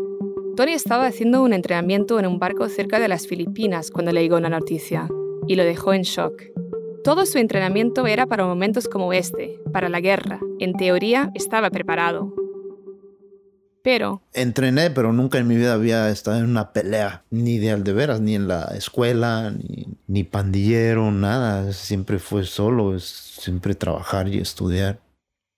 Tony 0.57 0.73
estaba 0.73 1.07
haciendo 1.07 1.45
un 1.45 1.53
entrenamiento 1.53 2.19
en 2.19 2.27
un 2.27 2.41
barco 2.41 2.69
cerca 2.69 2.99
de 2.99 3.07
las 3.07 3.29
Filipinas 3.29 3.93
cuando 3.93 4.11
le 4.11 4.23
llegó 4.23 4.41
la 4.41 4.49
noticia 4.49 5.09
y 5.47 5.55
lo 5.55 5.63
dejó 5.63 5.93
en 5.93 6.03
shock. 6.03 6.43
Todo 7.05 7.27
su 7.27 7.39
entrenamiento 7.39 8.09
era 8.09 8.27
para 8.27 8.45
momentos 8.45 8.89
como 8.89 9.13
este, 9.13 9.61
para 9.73 9.89
la 9.89 10.01
guerra. 10.01 10.41
En 10.59 10.73
teoría 10.73 11.31
estaba 11.35 11.71
preparado, 11.71 12.35
pero... 13.83 14.23
Entrené, 14.33 14.91
pero 14.91 15.13
nunca 15.13 15.39
en 15.39 15.47
mi 15.47 15.57
vida 15.57 15.75
había 15.75 16.09
estado 16.11 16.39
en 16.39 16.45
una 16.45 16.73
pelea, 16.73 17.25
ni 17.31 17.59
de 17.59 17.71
aldeveras, 17.71 18.21
ni 18.21 18.35
en 18.35 18.49
la 18.49 18.65
escuela, 18.77 19.51
ni, 19.51 19.87
ni 20.07 20.25
pandillero, 20.25 21.11
nada. 21.11 21.73
Siempre 21.73 22.19
fue 22.19 22.45
solo, 22.45 22.99
siempre 22.99 23.75
trabajar 23.75 24.29
y 24.29 24.39
estudiar. 24.39 25.01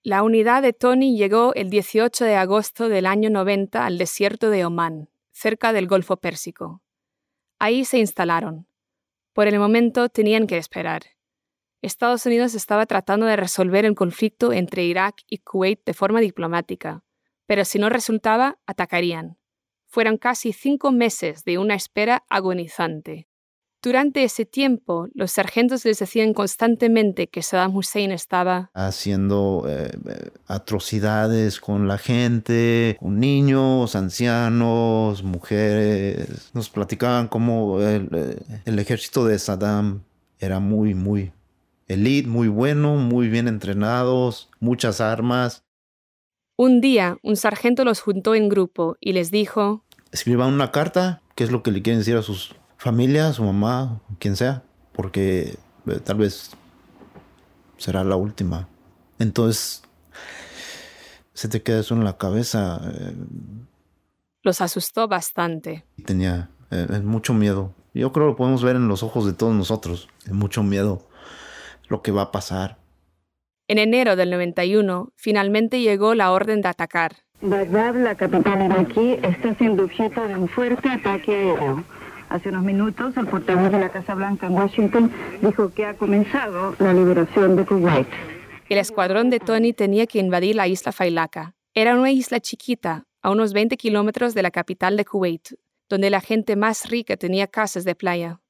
La 0.03 0.23
unidad 0.23 0.63
de 0.63 0.73
Tony 0.73 1.15
llegó 1.15 1.53
el 1.53 1.69
18 1.69 2.25
de 2.25 2.35
agosto 2.35 2.89
del 2.89 3.05
año 3.05 3.29
90 3.29 3.85
al 3.85 3.97
desierto 3.99 4.49
de 4.49 4.65
Omán, 4.65 5.09
cerca 5.31 5.73
del 5.73 5.87
Golfo 5.87 6.17
Pérsico. 6.17 6.81
Ahí 7.59 7.85
se 7.85 7.99
instalaron. 7.99 8.67
Por 9.33 9.47
el 9.47 9.59
momento 9.59 10.09
tenían 10.09 10.47
que 10.47 10.57
esperar. 10.57 11.03
Estados 11.83 12.25
Unidos 12.25 12.55
estaba 12.55 12.85
tratando 12.85 13.25
de 13.25 13.35
resolver 13.35 13.85
el 13.85 13.93
conflicto 13.93 14.53
entre 14.53 14.85
Irak 14.85 15.21
y 15.27 15.39
Kuwait 15.39 15.83
de 15.85 15.93
forma 15.93 16.19
diplomática, 16.19 17.03
pero 17.51 17.65
si 17.65 17.79
no 17.79 17.89
resultaba, 17.89 18.59
atacarían. 18.65 19.37
Fueron 19.85 20.17
casi 20.17 20.53
cinco 20.53 20.93
meses 20.93 21.43
de 21.43 21.57
una 21.57 21.75
espera 21.75 22.23
agonizante. 22.29 23.27
Durante 23.81 24.23
ese 24.23 24.45
tiempo, 24.45 25.09
los 25.13 25.33
sargentos 25.33 25.83
les 25.83 25.99
decían 25.99 26.33
constantemente 26.33 27.27
que 27.27 27.41
Saddam 27.41 27.75
Hussein 27.75 28.13
estaba 28.13 28.71
haciendo 28.73 29.65
eh, 29.67 29.91
atrocidades 30.47 31.59
con 31.59 31.89
la 31.89 31.97
gente, 31.97 32.95
con 33.01 33.19
niños, 33.19 33.97
ancianos, 33.97 35.21
mujeres. 35.21 36.51
Nos 36.53 36.69
platicaban 36.69 37.27
cómo 37.27 37.81
el, 37.81 38.07
eh, 38.13 38.61
el 38.63 38.79
ejército 38.79 39.25
de 39.25 39.37
Saddam 39.37 40.03
era 40.39 40.61
muy, 40.61 40.93
muy 40.93 41.33
elite, 41.89 42.29
muy 42.29 42.47
bueno, 42.47 42.95
muy 42.95 43.27
bien 43.27 43.49
entrenados, 43.49 44.49
muchas 44.61 45.01
armas. 45.01 45.65
Un 46.63 46.79
día, 46.79 47.17
un 47.23 47.37
sargento 47.37 47.83
los 47.83 48.01
juntó 48.01 48.35
en 48.35 48.47
grupo 48.47 48.95
y 48.99 49.13
les 49.13 49.31
dijo, 49.31 49.83
escriban 50.11 50.53
una 50.53 50.71
carta, 50.71 51.23
qué 51.33 51.43
es 51.43 51.49
lo 51.49 51.63
que 51.63 51.71
le 51.71 51.81
quieren 51.81 52.01
decir 52.01 52.15
a 52.17 52.21
sus 52.21 52.53
familias, 52.77 53.37
su 53.37 53.43
mamá, 53.43 53.99
quien 54.19 54.35
sea, 54.35 54.61
porque 54.91 55.57
eh, 55.87 55.99
tal 56.03 56.17
vez 56.17 56.51
será 57.77 58.03
la 58.03 58.15
última. 58.15 58.69
Entonces, 59.17 59.81
se 61.33 61.49
te 61.49 61.63
queda 61.63 61.79
eso 61.79 61.95
en 61.95 62.03
la 62.03 62.19
cabeza. 62.19 62.79
Eh. 62.93 63.15
los 64.43 64.61
asustó 64.61 65.07
bastante. 65.07 65.83
Tenía 66.05 66.51
eh, 66.69 67.01
mucho 67.03 67.33
miedo. 67.33 67.73
Yo 67.95 68.11
creo 68.11 68.27
que 68.27 68.31
lo 68.33 68.35
podemos 68.35 68.63
ver 68.63 68.75
en 68.75 68.87
los 68.87 69.01
ojos 69.01 69.25
de 69.25 69.33
todos 69.33 69.55
nosotros. 69.55 70.09
Mucho 70.29 70.61
miedo 70.61 71.07
lo 71.87 72.03
que 72.03 72.11
va 72.11 72.21
a 72.21 72.31
pasar. 72.31 72.80
En 73.71 73.77
enero 73.77 74.17
del 74.17 74.31
91, 74.31 75.13
finalmente 75.15 75.79
llegó 75.79 76.13
la 76.13 76.33
orden 76.33 76.61
de 76.61 76.67
atacar. 76.67 77.15
Bagdad, 77.39 77.95
la 77.95 78.15
capital 78.15 78.65
iraquí, 78.65 79.17
está 79.23 79.55
siendo 79.55 79.85
objeto 79.85 80.27
de 80.27 80.35
un 80.35 80.49
fuerte 80.49 80.89
ataque 80.89 81.33
aéreo. 81.33 81.81
Hace 82.27 82.49
unos 82.49 82.63
minutos, 82.63 83.15
el 83.15 83.27
portavoz 83.27 83.71
de 83.71 83.79
la 83.79 83.87
Casa 83.87 84.13
Blanca 84.13 84.47
en 84.47 84.55
Washington 84.55 85.09
dijo 85.41 85.73
que 85.73 85.85
ha 85.85 85.93
comenzado 85.93 86.75
la 86.79 86.91
liberación 86.91 87.55
de 87.55 87.63
Kuwait. 87.63 88.07
El 88.67 88.77
escuadrón 88.77 89.29
de 89.29 89.39
Tony 89.39 89.71
tenía 89.71 90.05
que 90.05 90.19
invadir 90.19 90.57
la 90.57 90.67
isla 90.67 90.91
Failaka. 90.91 91.55
Era 91.73 91.95
una 91.95 92.11
isla 92.11 92.41
chiquita, 92.41 93.05
a 93.21 93.31
unos 93.31 93.53
20 93.53 93.77
kilómetros 93.77 94.33
de 94.33 94.41
la 94.41 94.51
capital 94.51 94.97
de 94.97 95.05
Kuwait, 95.05 95.47
donde 95.87 96.09
la 96.09 96.19
gente 96.19 96.57
más 96.57 96.89
rica 96.89 97.15
tenía 97.15 97.47
casas 97.47 97.85
de 97.85 97.95
playa 97.95 98.40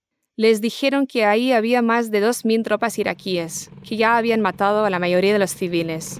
les 0.41 0.59
dijeron 0.59 1.05
que 1.05 1.23
ahí 1.23 1.51
había 1.51 1.83
más 1.83 2.09
de 2.09 2.19
2.000 2.19 2.63
tropas 2.63 2.97
iraquíes, 2.97 3.69
que 3.87 3.95
ya 3.95 4.17
habían 4.17 4.41
matado 4.41 4.85
a 4.85 4.89
la 4.89 4.97
mayoría 4.97 5.33
de 5.33 5.37
los 5.37 5.53
civiles. 5.53 6.19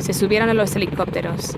Se 0.00 0.12
subieron 0.12 0.48
a 0.48 0.54
los 0.54 0.74
helicópteros. 0.74 1.56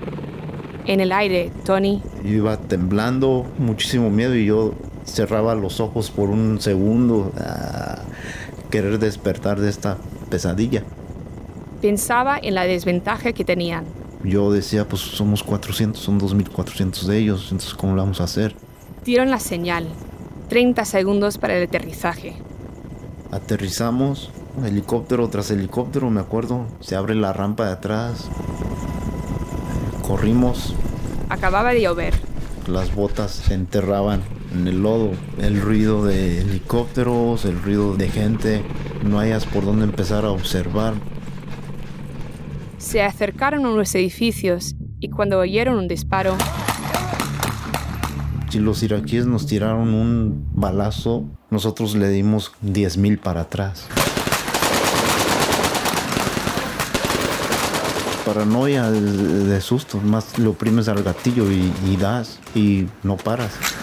En 0.85 0.99
el 0.99 1.11
aire, 1.11 1.51
Tony... 1.65 2.03
iba 2.23 2.55
temblando, 2.57 3.47
muchísimo 3.57 4.11
miedo 4.11 4.35
y 4.35 4.45
yo 4.45 4.75
cerraba 5.05 5.55
los 5.55 5.79
ojos 5.79 6.11
por 6.11 6.29
un 6.29 6.61
segundo 6.61 7.31
a 7.39 8.03
querer 8.69 8.99
despertar 8.99 9.59
de 9.59 9.71
esta 9.71 9.97
pesadilla. 10.29 10.83
Pensaba 11.81 12.37
en 12.39 12.53
la 12.53 12.65
desventaja 12.65 13.33
que 13.33 13.43
tenían 13.43 14.00
yo 14.23 14.51
decía, 14.51 14.87
pues 14.87 15.01
somos 15.01 15.43
400, 15.43 16.01
son 16.01 16.19
2.400 16.19 17.03
de 17.05 17.17
ellos, 17.17 17.43
entonces 17.51 17.73
¿cómo 17.73 17.95
lo 17.95 18.01
vamos 18.01 18.21
a 18.21 18.25
hacer? 18.25 18.55
Dieron 19.03 19.31
la 19.31 19.39
señal, 19.39 19.87
30 20.49 20.85
segundos 20.85 21.37
para 21.37 21.57
el 21.57 21.67
aterrizaje. 21.67 22.35
Aterrizamos, 23.31 24.31
helicóptero 24.65 25.29
tras 25.29 25.51
helicóptero, 25.51 26.09
me 26.09 26.19
acuerdo, 26.19 26.65
se 26.81 26.95
abre 26.95 27.15
la 27.15 27.33
rampa 27.33 27.65
de 27.65 27.71
atrás, 27.71 28.29
corrimos. 30.01 30.75
Acababa 31.29 31.73
de 31.73 31.81
llover. 31.81 32.13
Las 32.67 32.93
botas 32.93 33.31
se 33.31 33.53
enterraban 33.53 34.21
en 34.53 34.67
el 34.67 34.83
lodo, 34.83 35.11
el 35.39 35.61
ruido 35.61 36.05
de 36.05 36.41
helicópteros, 36.41 37.45
el 37.45 37.61
ruido 37.61 37.95
de 37.95 38.09
gente, 38.09 38.63
no 39.03 39.19
hayas 39.19 39.45
por 39.45 39.65
dónde 39.65 39.85
empezar 39.85 40.25
a 40.25 40.31
observar 40.31 40.93
se 42.81 43.03
acercaron 43.03 43.65
a 43.65 43.69
unos 43.69 43.93
edificios 43.95 44.75
y 44.99 45.09
cuando 45.09 45.39
oyeron 45.39 45.77
un 45.77 45.87
disparo... 45.87 46.35
Si 48.49 48.59
los 48.59 48.83
iraquíes 48.83 49.27
nos 49.27 49.45
tiraron 49.45 49.93
un 49.93 50.49
balazo, 50.53 51.23
nosotros 51.49 51.95
le 51.95 52.09
dimos 52.09 52.51
10.000 52.65 53.19
para 53.19 53.41
atrás. 53.41 53.87
Paranoia 58.25 58.91
de, 58.91 59.61
susto, 59.61 59.99
más 59.99 60.37
le 60.37 60.47
oprimes 60.47 60.89
al 60.89 61.01
gatillo 61.01 61.49
y, 61.49 61.71
y 61.87 61.97
das 61.97 62.39
y 62.53 62.87
no 63.03 63.15
paras. 63.15 63.80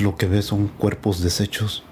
Lo 0.00 0.16
que 0.16 0.26
ves 0.26 0.46
son 0.46 0.68
cuerpos 0.68 1.22
deshechos. 1.22 1.84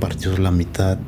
Partidos 0.00 0.38
la 0.38 0.50
mitad. 0.50 0.98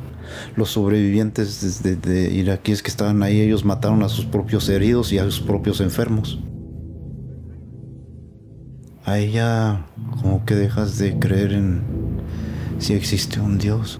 Los 0.55 0.71
sobrevivientes 0.71 1.83
de, 1.83 1.95
de, 1.95 2.33
iraquíes 2.33 2.81
que 2.81 2.89
estaban 2.89 3.21
ahí, 3.23 3.41
ellos 3.41 3.65
mataron 3.65 4.03
a 4.03 4.09
sus 4.09 4.25
propios 4.25 4.69
heridos 4.69 5.11
y 5.11 5.19
a 5.19 5.23
sus 5.23 5.41
propios 5.41 5.81
enfermos. 5.81 6.39
A 9.03 9.17
ella 9.17 9.85
como 10.21 10.45
que 10.45 10.55
dejas 10.55 10.97
de 10.97 11.19
creer 11.19 11.53
en 11.53 11.81
si 12.79 12.93
existe 12.93 13.39
un 13.39 13.57
Dios. 13.57 13.99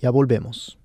Ya 0.00 0.10
volvemos. 0.10 0.78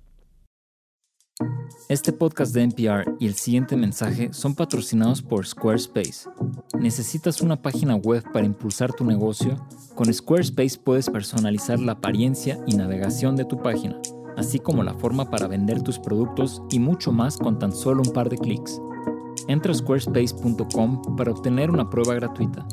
Este 1.88 2.12
podcast 2.12 2.54
de 2.54 2.64
NPR 2.64 3.16
y 3.18 3.28
el 3.28 3.36
siguiente 3.36 3.78
mensaje 3.78 4.34
son 4.34 4.56
patrocinados 4.56 5.22
por 5.22 5.48
Squarespace. 5.48 6.30
¿Necesitas 6.78 7.42
una 7.42 7.62
página 7.62 7.96
web 7.96 8.24
para 8.34 8.46
impulsar 8.46 8.92
tu 8.92 9.06
negocio? 9.06 9.56
Con 9.96 10.14
Squarespace 10.14 10.78
puedes 10.78 11.10
personalizar 11.10 11.80
la 11.80 11.94
apariencia 11.94 12.60
y 12.68 12.76
navegación 12.76 13.38
de 13.38 13.46
tu 13.46 13.62
página, 13.62 14.02
así 14.36 14.60
como 14.60 14.84
la 14.84 14.96
forma 14.96 15.30
para 15.30 15.48
vender 15.48 15.82
tus 15.82 15.98
productos 15.98 16.62
y 16.70 16.80
mucho 16.80 17.14
más 17.14 17.38
con 17.38 17.58
tan 17.58 17.72
solo 17.72 18.02
un 18.06 18.12
par 18.12 18.28
de 18.28 18.38
clics. 18.38 18.82
Entra 19.48 19.72
a 19.72 19.76
squarespace.com 19.76 21.16
para 21.16 21.32
obtener 21.32 21.70
una 21.70 21.90
prueba 21.90 22.16
gratuita. 22.16 22.66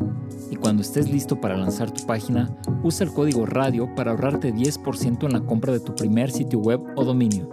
Y 0.50 0.57
cuando 0.57 0.83
estés 0.83 1.11
listo 1.11 1.41
para 1.41 1.57
lanzar 1.57 1.91
tu 1.91 2.07
página, 2.07 2.57
usa 2.83 3.07
el 3.07 3.12
código 3.12 3.47
RADIO 3.47 3.95
para 3.95 4.12
ahorrarte 4.12 4.55
10% 4.55 5.25
en 5.25 5.33
la 5.33 5.41
compra 5.41 5.73
de 5.73 5.81
tu 5.81 5.95
primer 5.95 6.31
sitio 6.31 6.59
web 6.59 6.81
o 6.97 7.05
dominio. 7.05 7.49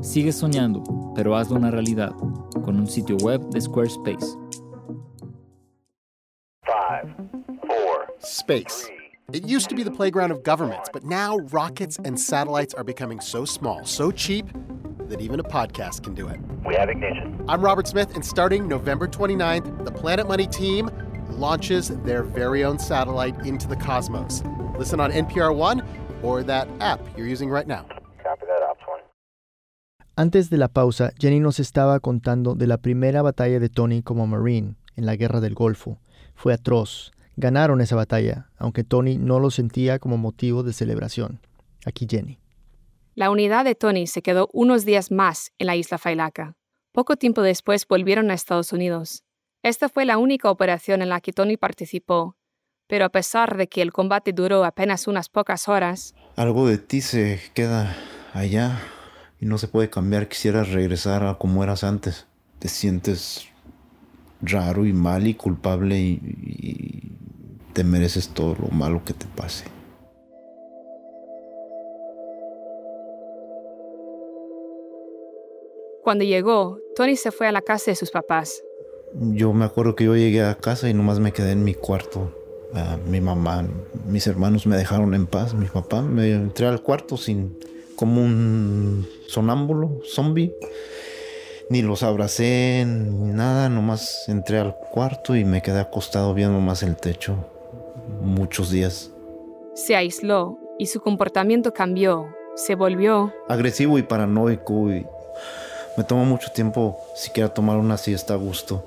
Sigue 0.00 0.32
soñando, 0.32 0.82
pero 1.14 1.36
hazlo 1.36 1.56
una 1.56 1.70
realidad 1.70 2.12
con 2.62 2.78
un 2.78 2.86
sitio 2.86 3.16
web 3.16 3.40
de 3.50 3.60
Squarespace. 3.60 4.36
Five, 6.62 7.14
four, 7.62 8.14
Space. 8.20 8.99
It 9.32 9.44
used 9.44 9.68
to 9.68 9.76
be 9.76 9.84
the 9.84 9.92
playground 9.92 10.32
of 10.32 10.42
governments, 10.42 10.90
but 10.92 11.04
now 11.04 11.38
rockets 11.52 11.96
and 12.04 12.18
satellites 12.18 12.74
are 12.74 12.82
becoming 12.82 13.20
so 13.20 13.44
small, 13.44 13.84
so 13.84 14.10
cheap, 14.10 14.46
that 15.08 15.20
even 15.20 15.38
a 15.38 15.44
podcast 15.44 16.02
can 16.02 16.14
do 16.14 16.26
it. 16.26 16.40
we 16.66 16.74
have 16.74 16.88
ignition. 16.88 17.44
I'm 17.48 17.62
Robert 17.62 17.86
Smith, 17.86 18.12
and 18.16 18.24
starting 18.24 18.66
November 18.66 19.06
29th, 19.06 19.84
the 19.84 19.92
Planet 19.92 20.26
Money 20.26 20.48
team 20.48 20.90
launches 21.30 21.90
their 22.02 22.24
very 22.24 22.64
own 22.64 22.80
satellite 22.80 23.36
into 23.46 23.68
the 23.68 23.76
cosmos. 23.76 24.42
Listen 24.78 24.98
on 24.98 25.12
NPR 25.12 25.54
One 25.54 25.84
or 26.22 26.42
that 26.42 26.66
app 26.80 27.00
you're 27.16 27.28
using 27.28 27.50
right 27.50 27.68
now. 27.68 27.86
Copy 28.24 28.46
that, 28.46 28.62
Ops 28.68 28.82
1. 28.86 29.00
Antes 30.16 30.50
de 30.50 30.56
la 30.56 30.68
pausa, 30.68 31.12
Jenny 31.20 31.38
nos 31.38 31.60
estaba 31.60 32.00
contando 32.00 32.56
de 32.56 32.66
la 32.66 32.78
primera 32.78 33.22
batalla 33.22 33.60
de 33.60 33.68
Tony 33.68 34.02
como 34.02 34.26
Marine 34.26 34.74
en 34.96 35.06
la 35.06 35.14
Guerra 35.14 35.40
del 35.40 35.54
Golfo. 35.54 35.98
Fue 36.34 36.52
atroz. 36.52 37.12
Ganaron 37.40 37.80
esa 37.80 37.96
batalla, 37.96 38.50
aunque 38.58 38.84
Tony 38.84 39.16
no 39.16 39.40
lo 39.40 39.50
sentía 39.50 39.98
como 39.98 40.18
motivo 40.18 40.62
de 40.62 40.74
celebración. 40.74 41.40
Aquí 41.86 42.06
Jenny. 42.06 42.38
La 43.14 43.30
unidad 43.30 43.64
de 43.64 43.74
Tony 43.74 44.06
se 44.06 44.20
quedó 44.20 44.50
unos 44.52 44.84
días 44.84 45.10
más 45.10 45.50
en 45.58 45.68
la 45.68 45.74
isla 45.74 45.96
Failaka. 45.96 46.54
Poco 46.92 47.16
tiempo 47.16 47.40
después 47.40 47.88
volvieron 47.88 48.30
a 48.30 48.34
Estados 48.34 48.74
Unidos. 48.74 49.24
Esta 49.62 49.88
fue 49.88 50.04
la 50.04 50.18
única 50.18 50.50
operación 50.50 51.00
en 51.00 51.08
la 51.08 51.22
que 51.22 51.32
Tony 51.32 51.56
participó, 51.56 52.36
pero 52.86 53.06
a 53.06 53.08
pesar 53.08 53.56
de 53.56 53.68
que 53.68 53.80
el 53.80 53.90
combate 53.90 54.34
duró 54.34 54.62
apenas 54.66 55.08
unas 55.08 55.30
pocas 55.30 55.66
horas, 55.66 56.14
Algo 56.36 56.68
de 56.68 56.76
ti 56.76 57.00
se 57.00 57.40
queda 57.54 57.96
allá 58.34 58.82
y 59.40 59.46
no 59.46 59.56
se 59.56 59.66
puede 59.66 59.88
cambiar. 59.88 60.28
Quisieras 60.28 60.72
regresar 60.72 61.24
a 61.24 61.38
como 61.38 61.64
eras 61.64 61.84
antes. 61.84 62.26
Te 62.58 62.68
sientes 62.68 63.49
raro 64.42 64.86
y 64.86 64.92
mal 64.92 65.26
y 65.26 65.34
culpable 65.34 65.98
y, 65.98 66.20
y 66.22 67.72
te 67.72 67.84
mereces 67.84 68.28
todo 68.28 68.56
lo 68.60 68.68
malo 68.68 69.02
que 69.04 69.14
te 69.14 69.26
pase. 69.26 69.64
cuando 76.10 76.24
llegó, 76.24 76.80
Tony 76.96 77.14
se 77.14 77.30
fue 77.30 77.46
a 77.46 77.52
la 77.52 77.62
casa 77.62 77.92
de 77.92 77.94
sus 77.94 78.10
papás. 78.10 78.64
Yo 79.14 79.52
me 79.52 79.64
acuerdo 79.64 79.94
que 79.94 80.02
yo 80.02 80.16
llegué 80.16 80.42
a 80.42 80.56
casa 80.56 80.88
y 80.88 80.92
nomás 80.92 81.20
me 81.20 81.30
quedé 81.30 81.52
en 81.52 81.62
mi 81.62 81.72
cuarto. 81.72 82.34
Ah, 82.74 82.98
mi 83.06 83.20
mamá, 83.20 83.64
mis 84.08 84.26
hermanos 84.26 84.66
me 84.66 84.76
dejaron 84.76 85.14
en 85.14 85.28
paz. 85.28 85.54
Mi 85.54 85.66
papá, 85.66 86.02
me 86.02 86.32
entré 86.32 86.66
al 86.66 86.82
cuarto 86.82 87.16
sin 87.16 87.56
como 87.94 88.22
un 88.22 89.06
sonámbulo, 89.28 90.00
zombie. 90.04 90.52
Ni 91.70 91.82
los 91.82 92.02
abracé, 92.02 92.84
ni 92.84 93.32
nada. 93.32 93.68
Nomás 93.68 94.28
entré 94.28 94.58
al 94.58 94.74
cuarto 94.74 95.36
y 95.36 95.44
me 95.44 95.62
quedé 95.62 95.78
acostado 95.78 96.34
viendo 96.34 96.58
más 96.58 96.82
el 96.82 96.96
techo 96.96 97.36
muchos 98.20 98.70
días. 98.70 99.12
Se 99.74 99.94
aisló 99.94 100.58
y 100.80 100.86
su 100.86 101.00
comportamiento 101.00 101.72
cambió. 101.72 102.34
Se 102.56 102.74
volvió 102.74 103.32
Agresivo 103.48 103.98
y 103.98 104.02
paranoico 104.02 104.92
y 104.92 105.06
me 105.96 106.02
tomó 106.02 106.24
mucho 106.24 106.50
tiempo 106.50 106.98
siquiera 107.14 107.54
tomar 107.54 107.76
una 107.76 107.96
siesta 107.96 108.34
a 108.34 108.36
gusto. 108.36 108.84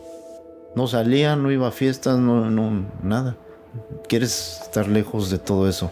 No 0.75 0.85
salía, 0.87 1.37
no 1.37 1.53
iba 1.53 1.69
a 1.69 1.71
fiestas, 1.71 2.19
no, 2.19 2.49
no, 2.49 2.85
nada. 3.01 3.37
Quieres 4.09 4.59
estar 4.61 4.89
lejos 4.89 5.29
de 5.29 5.37
todo 5.37 5.69
eso. 5.69 5.89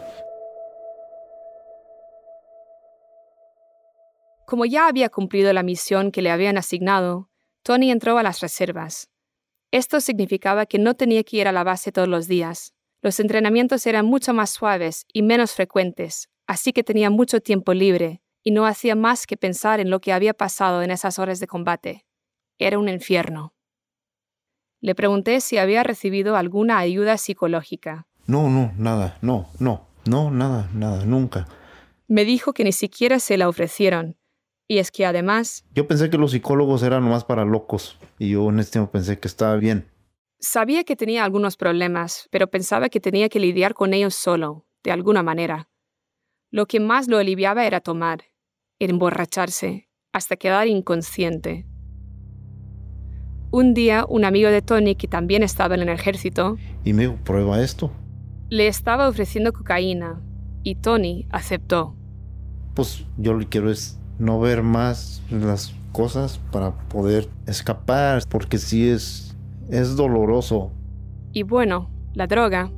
Como 4.51 4.65
ya 4.65 4.89
había 4.89 5.07
cumplido 5.07 5.53
la 5.53 5.63
misión 5.63 6.11
que 6.11 6.21
le 6.21 6.29
habían 6.29 6.57
asignado, 6.57 7.29
Tony 7.63 7.89
entró 7.89 8.17
a 8.17 8.21
las 8.21 8.41
reservas. 8.41 9.09
Esto 9.71 10.01
significaba 10.01 10.65
que 10.65 10.77
no 10.77 10.93
tenía 10.93 11.23
que 11.23 11.37
ir 11.37 11.47
a 11.47 11.53
la 11.53 11.63
base 11.63 11.93
todos 11.93 12.09
los 12.09 12.27
días. 12.27 12.73
Los 13.01 13.21
entrenamientos 13.21 13.87
eran 13.87 14.05
mucho 14.05 14.33
más 14.33 14.49
suaves 14.49 15.05
y 15.13 15.21
menos 15.21 15.53
frecuentes, 15.53 16.27
así 16.47 16.73
que 16.73 16.83
tenía 16.83 17.09
mucho 17.09 17.39
tiempo 17.39 17.73
libre 17.73 18.23
y 18.43 18.51
no 18.51 18.65
hacía 18.65 18.93
más 18.93 19.25
que 19.25 19.37
pensar 19.37 19.79
en 19.79 19.89
lo 19.89 20.01
que 20.01 20.11
había 20.11 20.33
pasado 20.33 20.81
en 20.81 20.91
esas 20.91 21.17
horas 21.17 21.39
de 21.39 21.47
combate. 21.47 22.05
Era 22.59 22.77
un 22.77 22.89
infierno. 22.89 23.53
Le 24.81 24.95
pregunté 24.95 25.39
si 25.39 25.59
había 25.59 25.81
recibido 25.83 26.35
alguna 26.35 26.77
ayuda 26.77 27.17
psicológica. 27.17 28.05
No, 28.27 28.49
no, 28.49 28.73
nada, 28.75 29.17
no, 29.21 29.47
no, 29.59 29.87
no, 30.03 30.29
nada, 30.29 30.69
nada, 30.73 31.05
nunca. 31.05 31.47
Me 32.09 32.25
dijo 32.25 32.51
que 32.51 32.65
ni 32.65 32.73
siquiera 32.73 33.19
se 33.19 33.37
la 33.37 33.47
ofrecieron. 33.47 34.17
Y 34.71 34.77
es 34.77 34.89
que 34.89 35.05
además 35.05 35.65
Yo 35.75 35.85
pensé 35.85 36.09
que 36.09 36.17
los 36.17 36.31
psicólogos 36.31 36.81
eran 36.81 37.03
nomás 37.03 37.25
para 37.25 37.43
locos 37.43 37.97
y 38.17 38.29
yo 38.29 38.47
en 38.47 38.59
este 38.59 38.71
tiempo 38.71 38.89
pensé 38.89 39.19
que 39.19 39.27
estaba 39.27 39.57
bien. 39.57 39.85
sabía 40.39 40.85
que 40.85 40.95
tenía 40.95 41.25
algunos 41.25 41.57
problemas, 41.57 42.29
pero 42.31 42.47
pensaba 42.49 42.87
que 42.87 43.01
tenía 43.01 43.27
que 43.27 43.41
lidiar 43.41 43.73
con 43.73 43.93
ellos 43.93 44.15
solo, 44.15 44.65
de 44.81 44.93
alguna 44.93 45.23
manera. 45.23 45.67
Lo 46.51 46.67
que 46.67 46.79
más 46.79 47.09
lo 47.09 47.17
aliviaba 47.17 47.65
era 47.65 47.81
tomar, 47.81 48.21
emborracharse, 48.79 49.89
hasta 50.13 50.37
quedar 50.37 50.69
inconsciente. 50.69 51.65
Un 53.51 53.73
día, 53.73 54.05
un 54.07 54.23
amigo 54.23 54.49
de 54.49 54.61
Tony, 54.61 54.95
que 54.95 55.09
también 55.09 55.43
estaba 55.43 55.75
en 55.75 55.81
el 55.81 55.89
ejército, 55.89 56.55
Y 56.85 56.93
me 56.93 57.01
dijo, 57.07 57.17
prueba 57.25 57.61
esto. 57.61 57.91
le 58.49 58.67
estaba 58.67 59.09
ofreciendo 59.09 59.51
cocaína, 59.51 60.21
y 60.63 60.75
Tony 60.75 61.27
aceptó. 61.29 61.97
Pues 62.73 63.05
yo 63.17 63.33
lo 63.33 63.39
que 63.39 63.47
quiero 63.47 63.69
es 63.69 64.00
no 64.21 64.39
ver 64.39 64.63
más 64.63 65.21
las 65.29 65.73
cosas 65.91 66.39
para 66.51 66.71
poder 66.87 67.27
escapar, 67.47 68.23
porque 68.29 68.57
sí 68.57 68.89
es, 68.89 69.35
es 69.69 69.95
doloroso. 69.95 70.71
Y 71.33 71.43
bueno, 71.43 71.89
la 72.13 72.27
droga 72.27 72.71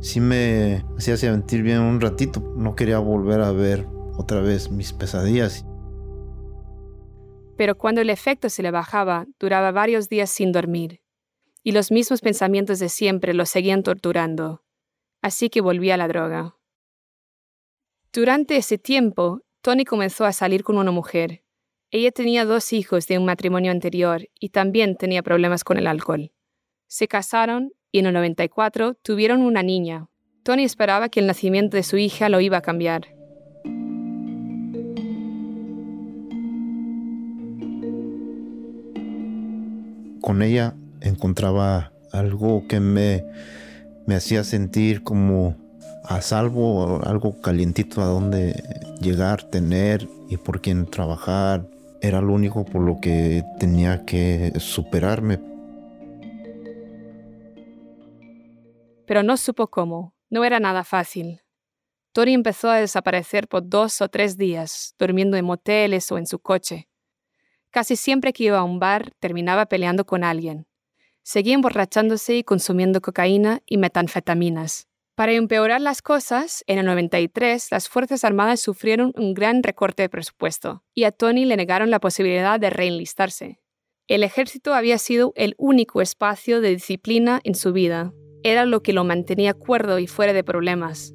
Sí 0.00 0.20
me 0.20 0.84
hacía 0.96 1.16
sentir 1.16 1.62
bien 1.62 1.80
un 1.80 2.00
ratito. 2.00 2.40
No 2.56 2.76
quería 2.76 2.98
volver 2.98 3.40
a 3.40 3.52
ver 3.52 3.86
otra 4.16 4.40
vez 4.40 4.70
mis 4.70 4.92
pesadillas. 4.92 5.64
pero 7.56 7.78
cuando 7.78 8.02
el 8.02 8.10
efecto 8.10 8.50
se 8.50 8.62
le 8.62 8.70
bajaba, 8.70 9.26
duraba 9.40 9.72
varios 9.72 10.10
días 10.10 10.28
sin 10.28 10.52
dormir, 10.52 11.00
y 11.62 11.72
los 11.72 11.90
mismos 11.90 12.20
pensamientos 12.20 12.78
de 12.78 12.90
siempre 12.90 13.32
lo 13.32 13.46
seguían 13.46 13.82
torturando. 13.82 14.62
Así 15.22 15.48
que 15.48 15.62
volví 15.62 15.90
a 15.90 15.96
la 15.96 16.06
droga. 16.06 16.58
Durante 18.12 18.58
ese 18.58 18.76
tiempo, 18.76 19.40
Tony 19.66 19.84
comenzó 19.84 20.24
a 20.26 20.32
salir 20.32 20.62
con 20.62 20.78
una 20.78 20.92
mujer. 20.92 21.42
Ella 21.90 22.12
tenía 22.12 22.44
dos 22.44 22.72
hijos 22.72 23.08
de 23.08 23.18
un 23.18 23.24
matrimonio 23.24 23.72
anterior 23.72 24.28
y 24.38 24.50
también 24.50 24.94
tenía 24.94 25.24
problemas 25.24 25.64
con 25.64 25.76
el 25.76 25.88
alcohol. 25.88 26.30
Se 26.86 27.08
casaron 27.08 27.72
y 27.90 27.98
en 27.98 28.06
el 28.06 28.12
94 28.12 28.94
tuvieron 28.94 29.42
una 29.42 29.64
niña. 29.64 30.06
Tony 30.44 30.62
esperaba 30.62 31.08
que 31.08 31.18
el 31.18 31.26
nacimiento 31.26 31.76
de 31.76 31.82
su 31.82 31.96
hija 31.96 32.28
lo 32.28 32.40
iba 32.40 32.58
a 32.58 32.62
cambiar. 32.62 33.08
Con 40.20 40.42
ella 40.42 40.76
encontraba 41.00 41.92
algo 42.12 42.68
que 42.68 42.78
me, 42.78 43.24
me 44.06 44.14
hacía 44.14 44.44
sentir 44.44 45.02
como 45.02 45.56
a 46.08 46.20
salvo, 46.20 47.00
algo 47.04 47.40
calientito 47.40 48.02
a 48.02 48.06
donde 48.06 48.62
llegar, 49.00 49.42
tener 49.44 50.08
y 50.28 50.36
por 50.36 50.60
quién 50.60 50.86
trabajar. 50.86 51.68
Era 52.00 52.20
lo 52.20 52.32
único 52.32 52.64
por 52.64 52.82
lo 52.82 53.00
que 53.00 53.42
tenía 53.58 54.04
que 54.04 54.52
superarme. 54.58 55.38
pero 59.06 59.22
no 59.22 59.36
supo 59.36 59.68
cómo. 59.68 60.14
No 60.28 60.44
era 60.44 60.60
nada 60.60 60.84
fácil. 60.84 61.40
Tori 62.12 62.34
empezó 62.34 62.68
a 62.68 62.80
desaparecer 62.80 63.46
por 63.46 63.68
dos 63.68 64.00
o 64.00 64.08
tres 64.08 64.36
días, 64.36 64.94
durmiendo 64.98 65.36
en 65.36 65.44
moteles 65.44 66.10
o 66.10 66.18
en 66.18 66.26
su 66.26 66.38
coche. 66.40 66.88
Casi 67.70 67.94
siempre 67.94 68.32
que 68.32 68.44
iba 68.44 68.58
a 68.58 68.64
un 68.64 68.78
bar 68.80 69.12
terminaba 69.20 69.66
peleando 69.66 70.04
con 70.04 70.24
alguien. 70.24 70.66
Seguía 71.22 71.54
emborrachándose 71.54 72.36
y 72.36 72.44
consumiendo 72.44 73.00
cocaína 73.00 73.62
y 73.66 73.76
metanfetaminas. 73.76 74.88
Para 75.16 75.32
empeorar 75.32 75.80
las 75.80 76.02
cosas, 76.02 76.62
en 76.66 76.78
el 76.78 76.84
93 76.84 77.70
las 77.70 77.88
Fuerzas 77.88 78.22
Armadas 78.22 78.60
sufrieron 78.60 79.14
un 79.16 79.32
gran 79.32 79.62
recorte 79.62 80.02
de 80.02 80.10
presupuesto 80.10 80.84
y 80.92 81.04
a 81.04 81.10
Tony 81.10 81.46
le 81.46 81.56
negaron 81.56 81.90
la 81.90 82.00
posibilidad 82.00 82.60
de 82.60 82.68
reenlistarse. 82.68 83.58
El 84.08 84.22
ejército 84.22 84.74
había 84.74 84.98
sido 84.98 85.32
el 85.34 85.54
único 85.56 86.02
espacio 86.02 86.60
de 86.60 86.68
disciplina 86.68 87.40
en 87.44 87.54
su 87.54 87.72
vida. 87.72 88.12
Era 88.42 88.66
lo 88.66 88.82
que 88.82 88.92
lo 88.92 89.04
mantenía 89.04 89.54
cuerdo 89.54 89.98
y 89.98 90.06
fuera 90.06 90.34
de 90.34 90.44
problemas. 90.44 91.14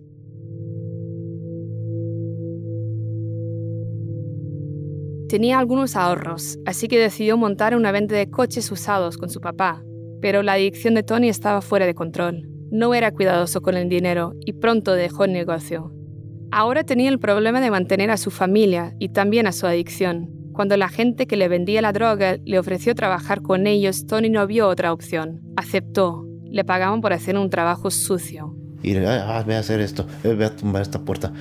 Tenía 5.29 5.59
algunos 5.59 5.95
ahorros, 5.95 6.57
así 6.65 6.87
que 6.87 6.97
decidió 6.97 7.37
montar 7.37 7.75
una 7.75 7.91
venta 7.91 8.15
de 8.15 8.31
coches 8.31 8.71
usados 8.71 9.17
con 9.17 9.29
su 9.29 9.41
papá, 9.41 9.83
pero 10.21 10.41
la 10.41 10.53
adicción 10.53 10.95
de 10.95 11.03
Tony 11.03 11.29
estaba 11.29 11.61
fuera 11.61 11.85
de 11.85 11.93
control. 11.93 12.50
No 12.71 12.93
era 12.93 13.11
cuidadoso 13.11 13.61
con 13.61 13.75
el 13.75 13.89
dinero 13.89 14.33
y 14.45 14.53
pronto 14.53 14.93
dejó 14.93 15.25
el 15.25 15.33
negocio. 15.33 15.91
Ahora 16.51 16.85
tenía 16.85 17.09
el 17.09 17.19
problema 17.19 17.59
de 17.59 17.69
mantener 17.69 18.09
a 18.11 18.17
su 18.17 18.31
familia 18.31 18.95
y 18.97 19.09
también 19.09 19.45
a 19.45 19.51
su 19.51 19.67
adicción. 19.67 20.29
Cuando 20.53 20.77
la 20.77 20.87
gente 20.87 21.27
que 21.27 21.35
le 21.35 21.49
vendía 21.49 21.81
la 21.81 21.91
droga 21.91 22.37
le 22.45 22.59
ofreció 22.59 22.95
trabajar 22.95 23.41
con 23.41 23.67
ellos, 23.67 24.05
Tony 24.05 24.29
no 24.29 24.47
vio 24.47 24.69
otra 24.69 24.93
opción. 24.93 25.41
Aceptó. 25.57 26.25
Le 26.45 26.63
pagaban 26.63 27.01
por 27.01 27.11
hacer 27.11 27.37
un 27.37 27.49
trabajo 27.49 27.91
sucio. 27.91 28.55
Y 28.83 28.95
ah, 28.97 29.43
voy 29.45 29.55
a 29.55 29.59
hacer 29.59 29.79
esto, 29.79 30.07
eh, 30.23 30.33
voy 30.33 30.45
a 30.45 30.55
tumbar 30.55 30.81
esta 30.81 30.99
puerta. 30.99 31.31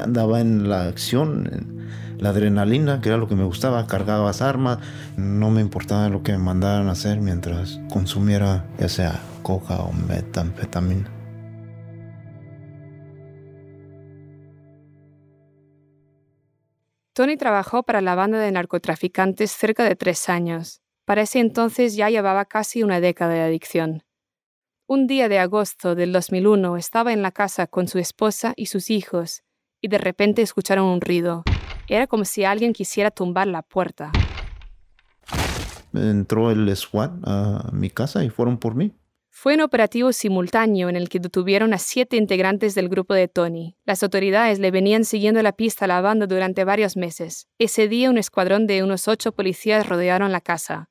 Andaba 0.00 0.40
en 0.40 0.68
la 0.68 0.88
acción, 0.88 1.88
la 2.20 2.30
adrenalina, 2.30 3.00
que 3.00 3.08
era 3.08 3.18
lo 3.18 3.28
que 3.28 3.34
me 3.34 3.44
gustaba. 3.44 3.86
Cargaba 3.86 4.30
armas, 4.40 4.78
no 5.16 5.50
me 5.50 5.60
importaba 5.60 6.08
lo 6.08 6.22
que 6.22 6.32
me 6.32 6.38
mandaran 6.38 6.88
hacer 6.88 7.20
mientras 7.20 7.80
consumiera 7.90 8.64
ya 8.78 8.88
sea 8.88 9.20
coca 9.42 9.80
o 9.80 9.92
metanfetamina. 9.92 11.10
Tony 17.12 17.36
trabajó 17.36 17.82
para 17.82 18.00
la 18.00 18.14
banda 18.14 18.38
de 18.38 18.52
narcotraficantes 18.52 19.50
cerca 19.50 19.84
de 19.84 19.96
tres 19.96 20.28
años. 20.28 20.80
Para 21.04 21.22
ese 21.22 21.40
entonces 21.40 21.96
ya 21.96 22.08
llevaba 22.08 22.44
casi 22.44 22.82
una 22.82 23.00
década 23.00 23.34
de 23.34 23.42
adicción. 23.42 24.04
Un 24.86 25.06
día 25.06 25.28
de 25.28 25.38
agosto 25.38 25.94
del 25.94 26.12
2001 26.12 26.76
estaba 26.76 27.12
en 27.12 27.22
la 27.22 27.32
casa 27.32 27.66
con 27.66 27.88
su 27.88 27.98
esposa 27.98 28.54
y 28.56 28.66
sus 28.66 28.90
hijos 28.90 29.42
y 29.80 29.88
de 29.88 29.98
repente 29.98 30.42
escucharon 30.42 30.86
un 30.86 31.00
ruido. 31.00 31.44
Era 31.90 32.06
como 32.06 32.24
si 32.24 32.44
alguien 32.44 32.72
quisiera 32.72 33.10
tumbar 33.10 33.48
la 33.48 33.62
puerta. 33.62 34.12
Entró 35.92 36.52
el 36.52 36.76
SWAT 36.76 37.10
a 37.24 37.68
mi 37.72 37.90
casa 37.90 38.22
y 38.22 38.30
fueron 38.30 38.58
por 38.58 38.76
mí. 38.76 38.92
Fue 39.28 39.54
un 39.54 39.60
operativo 39.60 40.12
simultáneo 40.12 40.88
en 40.88 40.94
el 40.94 41.08
que 41.08 41.18
detuvieron 41.18 41.74
a 41.74 41.78
siete 41.78 42.16
integrantes 42.16 42.76
del 42.76 42.88
grupo 42.88 43.12
de 43.14 43.26
Tony. 43.26 43.76
Las 43.86 44.04
autoridades 44.04 44.60
le 44.60 44.70
venían 44.70 45.04
siguiendo 45.04 45.42
la 45.42 45.50
pista 45.50 45.86
a 45.86 45.88
la 45.88 46.00
banda 46.00 46.28
durante 46.28 46.62
varios 46.62 46.96
meses. 46.96 47.48
Ese 47.58 47.88
día 47.88 48.08
un 48.08 48.18
escuadrón 48.18 48.68
de 48.68 48.84
unos 48.84 49.08
ocho 49.08 49.32
policías 49.32 49.88
rodearon 49.88 50.30
la 50.30 50.40
casa. 50.40 50.90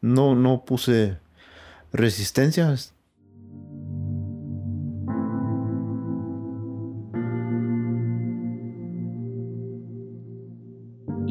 No, 0.00 0.34
no 0.34 0.64
puse 0.64 1.18
resistencia. 1.92 2.74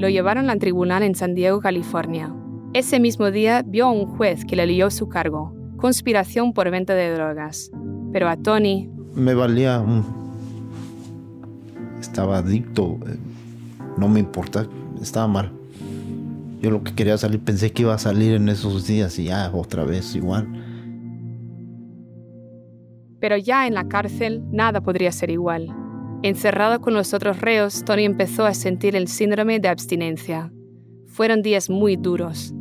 Lo 0.02 0.10
llevaron 0.10 0.50
al 0.50 0.58
tribunal 0.58 1.04
en 1.04 1.14
San 1.14 1.36
Diego, 1.36 1.60
California. 1.60 2.34
Ese 2.74 3.00
mismo 3.00 3.30
día 3.30 3.62
vio 3.64 3.86
a 3.86 3.92
un 3.92 4.08
juez 4.08 4.46
que 4.46 4.56
le 4.56 4.66
lió 4.66 4.90
su 4.90 5.08
cargo, 5.08 5.54
conspiración 5.78 6.54
por 6.54 6.72
venta 6.72 6.96
de 6.96 7.14
drogas. 7.14 7.70
Pero 8.12 8.28
a 8.28 8.36
Tony... 8.36 8.90
Me 9.14 9.36
valía. 9.36 9.86
Estaba 12.00 12.40
adicto, 12.40 12.98
eh, 13.06 13.16
no 13.96 14.08
me 14.08 14.20
importa, 14.20 14.66
estaba 15.00 15.28
mal. 15.28 15.52
Yo 16.64 16.72
lo 16.72 16.84
que 16.84 16.96
quería 16.96 17.16
salir, 17.20 17.40
pensé 17.40 17.72
que 17.72 17.84
iba 17.84 17.94
a 17.94 18.00
salir 18.00 18.34
en 18.34 18.50
esos 18.50 18.88
días 18.88 19.20
y 19.20 19.26
ya 19.26 19.52
otra 19.54 19.84
vez 19.84 20.16
igual. 20.16 20.48
Pero 23.20 23.38
ya 23.38 23.68
en 23.68 23.76
la 23.76 23.88
cárcel 23.88 24.42
nada 24.50 24.82
podría 24.82 25.12
ser 25.12 25.30
igual. 25.30 25.72
Encerrado 26.24 26.82
con 26.82 26.94
los 26.94 27.16
otros 27.16 27.42
reos, 27.42 27.84
Tony 27.84 28.06
empezó 28.06 28.46
a 28.46 28.54
sentir 28.54 28.96
el 28.96 29.08
síndrome 29.08 29.60
de 29.60 29.70
abstinencia. 29.70 30.52
Fueron 31.08 31.42
días 31.42 31.70
muy 31.70 31.96
duros. 31.96 32.54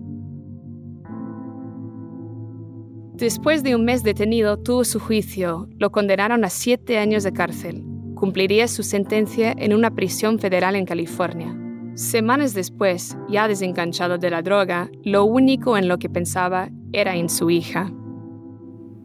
Después 3.14 3.62
de 3.62 3.74
un 3.76 3.84
mes 3.84 4.02
detenido, 4.02 4.58
tuvo 4.58 4.82
su 4.84 4.98
juicio. 4.98 5.68
Lo 5.78 5.92
condenaron 5.92 6.42
a 6.42 6.48
siete 6.48 6.96
años 6.96 7.22
de 7.22 7.34
cárcel. 7.34 7.84
Cumpliría 8.14 8.66
su 8.66 8.82
sentencia 8.82 9.54
en 9.58 9.74
una 9.74 9.94
prisión 9.94 10.38
federal 10.38 10.74
en 10.74 10.86
California. 10.86 11.54
Semanas 11.96 12.54
después, 12.54 13.18
ya 13.28 13.46
desenganchado 13.46 14.16
de 14.16 14.30
la 14.30 14.40
droga, 14.40 14.90
lo 15.04 15.26
único 15.26 15.76
en 15.76 15.86
lo 15.86 15.98
que 15.98 16.08
pensaba 16.08 16.70
era 16.94 17.14
en 17.14 17.28
su 17.28 17.50
hija. 17.50 17.92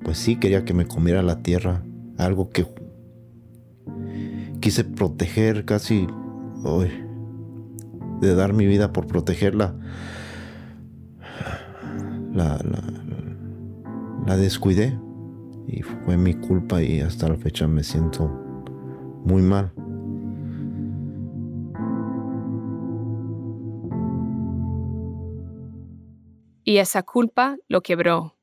Pues 0.02 0.18
sí, 0.18 0.38
quería 0.38 0.64
que 0.64 0.74
me 0.74 0.88
comiera 0.88 1.22
la 1.22 1.42
tierra. 1.42 1.84
Algo 2.18 2.50
que 2.52 2.66
quise 4.66 4.84
proteger 4.84 5.64
casi 5.64 6.08
hoy, 6.64 6.90
de 8.20 8.34
dar 8.34 8.54
mi 8.54 8.66
vida 8.66 8.92
por 8.92 9.06
protegerla. 9.06 9.76
La, 12.34 12.58
la, 12.64 12.82
la 14.26 14.38
descuidé 14.38 15.00
y 15.68 15.84
fue 15.84 16.18
mi 16.18 16.34
culpa 16.34 16.82
y 16.82 17.00
hasta 17.02 17.30
la 17.30 17.36
fecha 17.36 17.68
me 17.68 17.84
siento 17.84 18.28
muy 19.24 19.44
mal. 19.44 19.72
Y 26.64 26.78
esa 26.78 27.04
culpa 27.04 27.58
lo 27.68 27.82
quebró. 27.82 28.34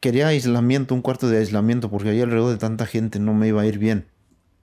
Quería 0.00 0.28
aislamiento, 0.28 0.94
un 0.94 1.02
cuarto 1.02 1.28
de 1.28 1.36
aislamiento, 1.36 1.90
porque 1.90 2.08
ahí 2.08 2.22
alrededor 2.22 2.52
de 2.52 2.56
tanta 2.56 2.86
gente 2.86 3.20
no 3.20 3.34
me 3.34 3.48
iba 3.48 3.60
a 3.60 3.66
ir 3.66 3.78
bien. 3.78 4.15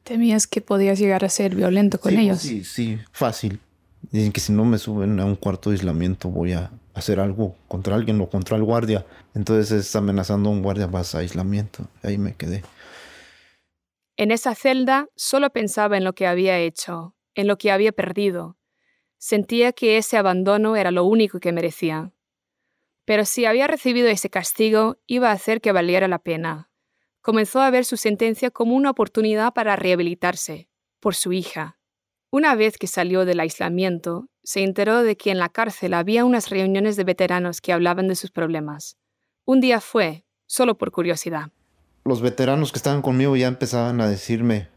Temías 0.03 0.47
que 0.47 0.59
podías 0.59 0.99
llegar 0.99 1.23
a 1.23 1.29
ser 1.29 1.55
violento 1.55 1.99
con 1.99 2.17
ellos. 2.17 2.39
Sí, 2.39 2.63
sí, 2.63 2.99
fácil. 3.11 3.59
Dicen 4.11 4.33
que 4.33 4.41
si 4.41 4.51
no 4.51 4.65
me 4.65 4.77
suben 4.77 5.19
a 5.21 5.25
un 5.25 5.37
cuarto 5.37 5.69
de 5.69 5.77
aislamiento 5.77 6.29
voy 6.29 6.51
a 6.51 6.71
hacer 6.93 7.21
algo 7.21 7.55
contra 7.69 7.95
alguien 7.95 8.19
o 8.19 8.29
contra 8.29 8.57
el 8.57 8.63
guardia. 8.63 9.05
Entonces 9.33 9.71
está 9.71 9.99
amenazando 9.99 10.49
a 10.49 10.51
un 10.51 10.61
guardia, 10.61 10.87
vas 10.87 11.15
a 11.15 11.19
aislamiento. 11.19 11.87
Ahí 12.03 12.17
me 12.17 12.35
quedé. 12.35 12.63
En 14.17 14.31
esa 14.31 14.55
celda 14.55 15.07
solo 15.15 15.49
pensaba 15.51 15.97
en 15.97 16.03
lo 16.03 16.13
que 16.13 16.27
había 16.27 16.59
hecho, 16.59 17.15
en 17.33 17.47
lo 17.47 17.57
que 17.57 17.71
había 17.71 17.93
perdido. 17.93 18.57
Sentía 19.17 19.71
que 19.71 19.97
ese 19.97 20.17
abandono 20.17 20.75
era 20.75 20.91
lo 20.91 21.05
único 21.05 21.39
que 21.39 21.53
merecía. 21.53 22.11
Pero 23.05 23.23
si 23.23 23.45
había 23.45 23.67
recibido 23.67 24.09
ese 24.09 24.29
castigo, 24.29 24.97
iba 25.07 25.29
a 25.29 25.33
hacer 25.33 25.61
que 25.61 25.71
valiera 25.71 26.09
la 26.09 26.19
pena 26.19 26.72
comenzó 27.23 27.61
a 27.61 27.71
ver 27.71 27.85
su 27.85 27.97
sentencia 27.97 28.51
como 28.51 28.75
una 28.75 28.91
oportunidad 28.91 29.53
para 29.53 29.77
rehabilitarse, 29.77 30.67
por 30.99 31.15
su 31.15 31.31
hija. 31.31 31.79
Una 32.29 32.53
vez 32.53 32.77
que 32.77 32.85
salió 32.85 33.25
del 33.25 33.39
aislamiento, 33.39 34.27
se 34.43 34.61
enteró 34.61 35.03
de 35.03 35.15
que 35.15 35.31
en 35.31 35.39
la 35.39 35.47
cárcel 35.49 35.93
había 35.93 36.25
unas 36.25 36.49
reuniones 36.49 36.97
de 36.97 37.05
veteranos 37.05 37.61
que 37.61 37.71
hablaban 37.71 38.09
de 38.09 38.15
sus 38.15 38.29
problemas. 38.29 38.97
Un 39.45 39.61
día 39.61 39.79
fue, 39.79 40.25
solo 40.47 40.77
por 40.77 40.91
curiosidad. 40.91 41.51
Los 42.03 42.21
veteranos 42.21 42.73
que 42.73 42.77
estaban 42.77 43.01
conmigo 43.01 43.37
ya 43.37 43.47
empezaban 43.47 44.01
a 44.01 44.09
decirme, 44.09 44.67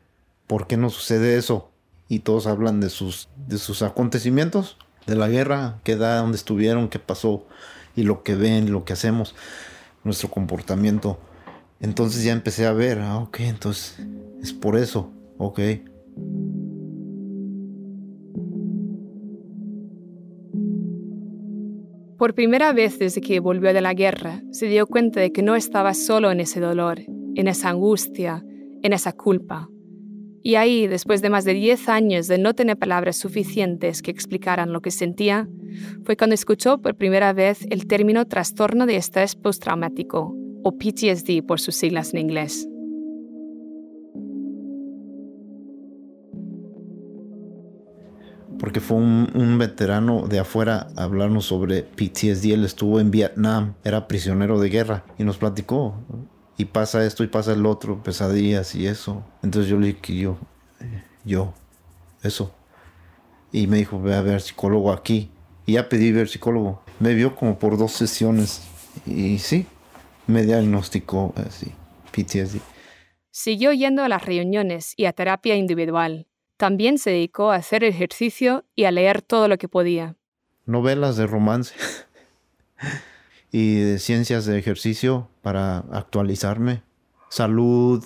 ¿por 0.46 0.68
qué 0.68 0.76
no 0.76 0.88
sucede 0.88 1.36
eso? 1.36 1.72
Y 2.08 2.20
todos 2.20 2.46
hablan 2.46 2.80
de 2.80 2.90
sus, 2.90 3.28
de 3.48 3.58
sus 3.58 3.82
acontecimientos, 3.82 4.76
de 5.06 5.16
la 5.16 5.26
guerra, 5.26 5.80
qué 5.82 5.96
da, 5.96 6.18
dónde 6.18 6.36
estuvieron, 6.36 6.88
qué 6.88 7.00
pasó, 7.00 7.44
y 7.96 8.04
lo 8.04 8.22
que 8.22 8.36
ven, 8.36 8.70
lo 8.70 8.84
que 8.84 8.92
hacemos, 8.92 9.34
nuestro 10.04 10.30
comportamiento. 10.30 11.18
Entonces 11.80 12.24
ya 12.24 12.32
empecé 12.32 12.66
a 12.66 12.72
ver, 12.72 12.98
ah, 13.00 13.18
ok, 13.18 13.40
entonces 13.40 13.98
es 14.40 14.52
por 14.52 14.76
eso, 14.76 15.12
ok. 15.38 15.60
Por 22.18 22.34
primera 22.34 22.72
vez 22.72 22.98
desde 22.98 23.20
que 23.20 23.40
volvió 23.40 23.74
de 23.74 23.82
la 23.82 23.92
guerra, 23.92 24.42
se 24.50 24.66
dio 24.66 24.86
cuenta 24.86 25.20
de 25.20 25.32
que 25.32 25.42
no 25.42 25.54
estaba 25.54 25.92
solo 25.92 26.30
en 26.30 26.40
ese 26.40 26.60
dolor, 26.60 27.00
en 27.34 27.46
esa 27.46 27.68
angustia, 27.68 28.42
en 28.82 28.94
esa 28.94 29.12
culpa. 29.12 29.68
Y 30.42 30.54
ahí, 30.54 30.86
después 30.86 31.20
de 31.20 31.28
más 31.28 31.44
de 31.44 31.52
10 31.52 31.88
años 31.90 32.26
de 32.26 32.38
no 32.38 32.54
tener 32.54 32.78
palabras 32.78 33.16
suficientes 33.16 34.00
que 34.00 34.10
explicaran 34.10 34.72
lo 34.72 34.80
que 34.80 34.92
sentía, 34.92 35.46
fue 36.04 36.16
cuando 36.16 36.34
escuchó 36.34 36.80
por 36.80 36.96
primera 36.96 37.34
vez 37.34 37.66
el 37.68 37.86
término 37.86 38.26
trastorno 38.26 38.86
de 38.86 38.96
estrés 38.96 39.34
postraumático, 39.34 40.34
o 40.68 40.72
PTSD 40.72 41.46
por 41.46 41.60
sus 41.60 41.76
siglas 41.76 42.12
en 42.12 42.18
inglés. 42.18 42.66
Porque 48.58 48.80
fue 48.80 48.96
un, 48.96 49.58
veterano 49.60 50.26
de 50.26 50.40
afuera 50.40 50.88
a 50.96 51.04
hablarnos 51.04 51.44
sobre 51.44 51.84
PTSD. 51.84 52.46
Él 52.46 52.64
estuvo 52.64 52.98
en 52.98 53.12
Vietnam, 53.12 53.74
era 53.84 54.08
prisionero 54.08 54.58
de 54.58 54.68
guerra 54.68 55.04
y 55.18 55.22
nos 55.22 55.36
platicó. 55.36 55.94
y 56.58 56.64
pasa 56.64 57.06
esto 57.06 57.22
y 57.22 57.28
pasa 57.28 57.52
el 57.52 57.64
otro, 57.64 58.02
pesadillas 58.02 58.74
y 58.74 58.88
eso. 58.88 59.22
Entonces 59.44 59.70
yo 59.70 59.78
le 59.78 59.88
dije 59.88 60.00
que 60.00 60.16
yo, 60.16 60.36
yo, 61.24 61.54
eso. 62.24 62.52
Y 63.52 63.68
me 63.68 63.76
dijo, 63.76 64.02
ve 64.02 64.16
a 64.16 64.20
ver 64.20 64.40
psicólogo 64.40 64.90
aquí. 64.90 65.30
Y 65.64 65.74
ya 65.74 65.88
pedí 65.88 66.10
ver 66.10 66.28
psicólogo. 66.28 66.82
Me 66.98 67.14
vio 67.14 67.36
como 67.36 67.56
por 67.56 67.78
dos 67.78 67.92
sesiones 67.92 68.62
y 69.06 69.38
sí, 69.38 69.66
me 70.26 70.42
diagnosticó 70.42 71.32
así, 71.36 71.72
PTSD. 72.12 72.60
Siguió 73.30 73.72
yendo 73.72 74.02
a 74.02 74.08
las 74.08 74.24
reuniones 74.24 74.94
y 74.96 75.04
a 75.04 75.12
terapia 75.12 75.56
individual. 75.56 76.26
También 76.56 76.98
se 76.98 77.10
dedicó 77.10 77.50
a 77.50 77.56
hacer 77.56 77.84
ejercicio 77.84 78.64
y 78.74 78.84
a 78.84 78.90
leer 78.90 79.20
todo 79.20 79.46
lo 79.46 79.58
que 79.58 79.68
podía. 79.68 80.16
Novelas 80.64 81.16
de 81.16 81.26
romance 81.26 81.74
y 83.52 83.74
de 83.74 83.98
ciencias 83.98 84.46
de 84.46 84.58
ejercicio 84.58 85.28
para 85.42 85.78
actualizarme. 85.92 86.82
Salud, 87.28 88.02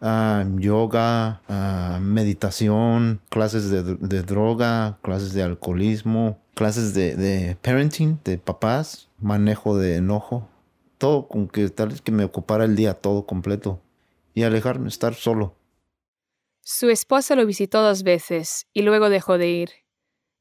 ah, 0.00 0.44
yoga, 0.56 1.40
ah, 1.48 2.00
meditación, 2.02 3.20
clases 3.28 3.70
de, 3.70 3.82
de 3.82 4.22
droga, 4.22 4.98
clases 5.02 5.32
de 5.34 5.44
alcoholismo, 5.44 6.40
clases 6.54 6.94
de, 6.94 7.14
de 7.14 7.56
parenting, 7.62 8.18
de 8.24 8.38
papás, 8.38 9.08
manejo 9.20 9.76
de 9.76 9.96
enojo. 9.96 10.48
Todo 10.98 11.28
con 11.28 11.48
que 11.48 11.68
tal 11.68 11.88
vez 11.88 12.00
que 12.00 12.12
me 12.12 12.24
ocupara 12.24 12.64
el 12.64 12.76
día 12.76 12.94
todo 12.94 13.26
completo 13.26 13.80
y 14.34 14.42
alejarme, 14.42 14.88
estar 14.88 15.14
solo. 15.14 15.56
Su 16.60 16.88
esposa 16.88 17.36
lo 17.36 17.46
visitó 17.46 17.82
dos 17.82 18.02
veces 18.02 18.66
y 18.72 18.82
luego 18.82 19.10
dejó 19.10 19.38
de 19.38 19.50
ir. 19.50 19.70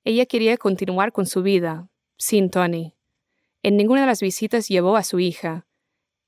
Ella 0.04 0.26
quería 0.26 0.58
continuar 0.58 1.12
con 1.12 1.26
su 1.26 1.44
vida, 1.44 1.90
sin 2.18 2.50
Tony. 2.50 2.96
En 3.62 3.78
ninguna 3.78 4.02
de 4.02 4.08
las 4.08 4.22
visitas 4.22 4.68
llevó 4.68 4.96
a 4.96 5.04
su 5.04 5.20
hija. 5.20 5.66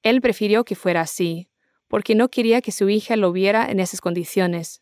Él 0.04 0.22
prefirió 0.22 0.64
que 0.64 0.76
fuera 0.76 1.02
así, 1.02 1.50
porque 1.88 2.16
no 2.16 2.30
quería 2.30 2.62
que 2.62 2.72
su 2.72 2.90
hija 2.90 3.16
lo 3.16 3.32
viera 3.32 3.70
en 3.70 3.80
esas 3.80 4.02
condiciones. 4.02 4.82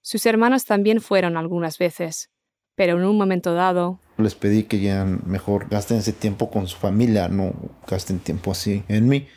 Sus 0.00 0.26
hermanos 0.26 0.64
también 0.64 1.00
fueron 1.00 1.36
algunas 1.36 1.78
veces, 1.78 2.30
pero 2.74 2.98
en 2.98 3.04
un 3.04 3.16
momento 3.16 3.54
dado... 3.54 4.00
Les 4.18 4.34
pedí 4.34 4.64
que 4.64 4.80
ya 4.80 5.04
mejor 5.04 5.68
gasten 5.68 5.98
ese 5.98 6.12
tiempo 6.12 6.50
con 6.50 6.66
su 6.66 6.76
familia, 6.76 7.28
no 7.28 7.54
gasten 7.86 8.18
tiempo 8.18 8.50
así 8.50 8.82
en 8.88 9.08
mí. 9.08 9.28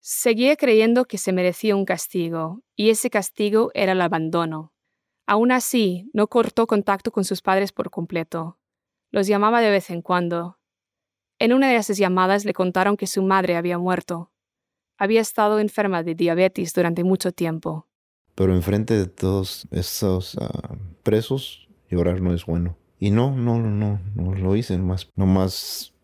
Seguía 0.00 0.56
creyendo 0.56 1.04
que 1.04 1.16
se 1.16 1.32
merecía 1.32 1.76
un 1.76 1.84
castigo, 1.84 2.62
y 2.74 2.90
ese 2.90 3.08
castigo 3.08 3.70
era 3.72 3.92
el 3.92 4.00
abandono. 4.00 4.72
Aún 5.26 5.52
así, 5.52 6.10
no 6.12 6.26
cortó 6.26 6.66
contacto 6.66 7.12
con 7.12 7.24
sus 7.24 7.40
padres 7.40 7.70
por 7.70 7.90
completo. 7.90 8.58
Los 9.12 9.28
llamaba 9.28 9.60
de 9.60 9.70
vez 9.70 9.90
en 9.90 10.02
cuando. 10.02 10.58
En 11.38 11.52
una 11.52 11.68
de 11.68 11.76
esas 11.76 11.96
llamadas 11.96 12.44
le 12.44 12.52
contaron 12.52 12.96
que 12.96 13.06
su 13.06 13.22
madre 13.22 13.56
había 13.56 13.78
muerto. 13.78 14.32
Había 14.98 15.20
estado 15.20 15.60
enferma 15.60 16.02
de 16.02 16.16
diabetes 16.16 16.74
durante 16.74 17.04
mucho 17.04 17.30
tiempo. 17.30 17.86
Pero 18.34 18.54
enfrente 18.54 18.94
de 18.94 19.06
todos 19.06 19.68
esos 19.70 20.36
ah, 20.40 20.74
presos, 21.04 21.68
llorar 21.88 22.20
no 22.20 22.34
es 22.34 22.44
bueno. 22.44 22.76
Y 23.00 23.10
no, 23.10 23.34
no, 23.34 23.58
no, 23.58 23.98
no 24.14 24.34
lo 24.34 24.56
hice, 24.56 24.76
nomás, 24.76 25.08
nomás 25.16 25.94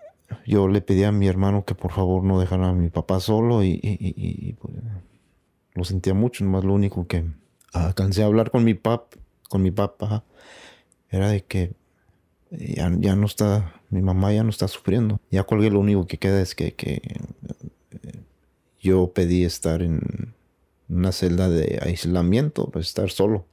yo 0.46 0.66
le 0.66 0.80
pedí 0.80 1.04
a 1.04 1.12
mi 1.12 1.28
hermano 1.28 1.66
que 1.66 1.74
por 1.74 1.92
favor 1.92 2.24
no 2.24 2.40
dejara 2.40 2.70
a 2.70 2.72
mi 2.72 2.88
papá 2.88 3.20
solo 3.20 3.62
y, 3.62 4.56
pues, 4.60 4.74
lo 5.74 5.84
sentía 5.84 6.14
mucho, 6.14 6.42
nomás 6.42 6.64
lo 6.64 6.72
único 6.72 7.06
que 7.06 7.26
alcancé 7.74 8.22
a 8.22 8.26
hablar 8.26 8.50
con 8.50 8.64
mi 8.64 8.72
pap, 8.72 9.14
con 9.50 9.62
mi 9.62 9.70
papá, 9.70 10.24
era 11.10 11.28
de 11.28 11.44
que 11.44 11.74
ya, 12.50 12.90
ya, 12.98 13.14
no 13.14 13.26
está, 13.26 13.74
mi 13.90 14.00
mamá 14.00 14.32
ya 14.32 14.42
no 14.42 14.48
está 14.50 14.66
sufriendo. 14.66 15.20
Ya 15.30 15.44
colgué, 15.44 15.70
lo 15.70 15.80
único 15.80 16.06
que 16.06 16.16
queda 16.16 16.40
es 16.40 16.54
que, 16.54 16.74
que 16.74 17.02
yo 18.80 19.12
pedí 19.12 19.44
estar 19.44 19.82
en 19.82 20.34
una 20.88 21.12
celda 21.12 21.50
de 21.50 21.78
aislamiento, 21.82 22.70
pues 22.70 22.86
estar 22.86 23.10
solo. 23.10 23.46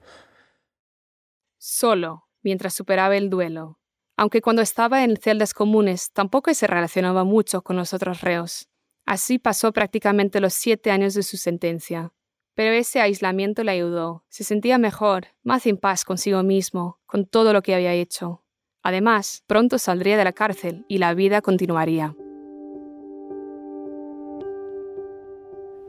Solo, 1.57 2.22
mientras 2.43 2.73
superaba 2.73 3.17
el 3.17 3.29
duelo 3.29 3.79
aunque 4.15 4.41
cuando 4.41 4.61
estaba 4.61 5.03
en 5.03 5.17
celdas 5.17 5.53
comunes 5.53 6.11
tampoco 6.11 6.53
se 6.53 6.67
relacionaba 6.67 7.23
mucho 7.23 7.61
con 7.61 7.75
los 7.75 7.93
otros 7.93 8.21
reos. 8.21 8.69
Así 9.05 9.39
pasó 9.39 9.73
prácticamente 9.73 10.39
los 10.39 10.53
siete 10.53 10.91
años 10.91 11.13
de 11.13 11.23
su 11.23 11.37
sentencia. 11.37 12.13
Pero 12.55 12.73
ese 12.73 13.01
aislamiento 13.01 13.63
le 13.63 13.71
ayudó. 13.71 14.23
Se 14.29 14.43
sentía 14.43 14.77
mejor, 14.77 15.27
más 15.41 15.65
en 15.65 15.77
paz 15.77 16.05
consigo 16.05 16.43
mismo, 16.43 16.99
con 17.05 17.25
todo 17.25 17.51
lo 17.51 17.63
que 17.63 17.73
había 17.73 17.93
hecho. 17.93 18.43
Además, 18.83 19.43
pronto 19.47 19.79
saldría 19.79 20.17
de 20.17 20.23
la 20.23 20.33
cárcel 20.33 20.85
y 20.87 20.99
la 20.99 21.13
vida 21.15 21.41
continuaría. 21.41 22.15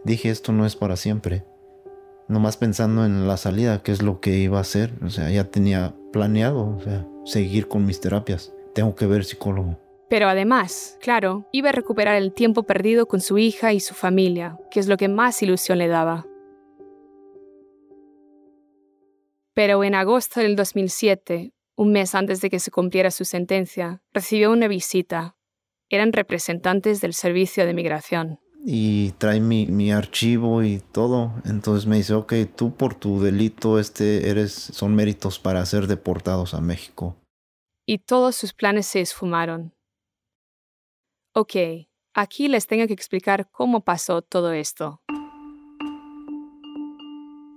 Dije, 0.04 0.30
esto 0.30 0.52
no 0.52 0.64
es 0.64 0.74
para 0.74 0.96
siempre. 0.96 1.44
Nomás 2.28 2.56
pensando 2.56 3.04
en 3.04 3.28
la 3.28 3.36
salida, 3.36 3.82
qué 3.82 3.92
es 3.92 4.02
lo 4.02 4.20
que 4.20 4.38
iba 4.38 4.58
a 4.58 4.62
hacer. 4.62 4.94
O 5.02 5.10
sea, 5.10 5.30
ya 5.30 5.50
tenía 5.50 5.94
planeado, 6.14 6.76
o 6.76 6.80
sea, 6.80 7.04
seguir 7.24 7.66
con 7.66 7.84
mis 7.84 8.00
terapias. 8.00 8.54
Tengo 8.72 8.94
que 8.94 9.06
ver 9.06 9.24
psicólogo. 9.24 9.80
Pero 10.08 10.28
además, 10.28 10.96
claro, 11.02 11.48
iba 11.50 11.70
a 11.70 11.72
recuperar 11.72 12.14
el 12.14 12.32
tiempo 12.32 12.62
perdido 12.62 13.06
con 13.06 13.20
su 13.20 13.36
hija 13.36 13.72
y 13.72 13.80
su 13.80 13.94
familia, 13.94 14.56
que 14.70 14.78
es 14.78 14.86
lo 14.86 14.96
que 14.96 15.08
más 15.08 15.42
ilusión 15.42 15.78
le 15.78 15.88
daba. 15.88 16.24
Pero 19.54 19.82
en 19.82 19.96
agosto 19.96 20.38
del 20.38 20.54
2007, 20.54 21.52
un 21.74 21.90
mes 21.90 22.14
antes 22.14 22.40
de 22.40 22.48
que 22.48 22.60
se 22.60 22.70
cumpliera 22.70 23.10
su 23.10 23.24
sentencia, 23.24 24.00
recibió 24.12 24.52
una 24.52 24.68
visita. 24.68 25.34
Eran 25.88 26.12
representantes 26.12 27.00
del 27.00 27.12
Servicio 27.12 27.66
de 27.66 27.74
Migración 27.74 28.38
y 28.66 29.10
trae 29.12 29.40
mi, 29.40 29.66
mi, 29.66 29.92
archivo 29.92 30.62
y 30.62 30.80
todo. 30.80 31.32
Entonces 31.44 31.86
me 31.86 31.96
dice, 31.96 32.14
ok, 32.14 32.32
tú 32.56 32.74
por 32.74 32.94
tu 32.94 33.20
delito 33.20 33.78
este 33.78 34.30
eres, 34.30 34.52
son 34.52 34.94
méritos 34.94 35.38
para 35.38 35.64
ser 35.66 35.86
deportados 35.86 36.54
a 36.54 36.60
México. 36.60 37.16
Y 37.86 37.98
todos 37.98 38.34
sus 38.34 38.54
planes 38.54 38.86
se 38.86 39.02
esfumaron. 39.02 39.74
Ok, 41.34 41.56
aquí 42.14 42.48
les 42.48 42.66
tengo 42.66 42.86
que 42.86 42.94
explicar 42.94 43.50
cómo 43.50 43.84
pasó 43.84 44.22
todo 44.22 44.52
esto. 44.52 45.02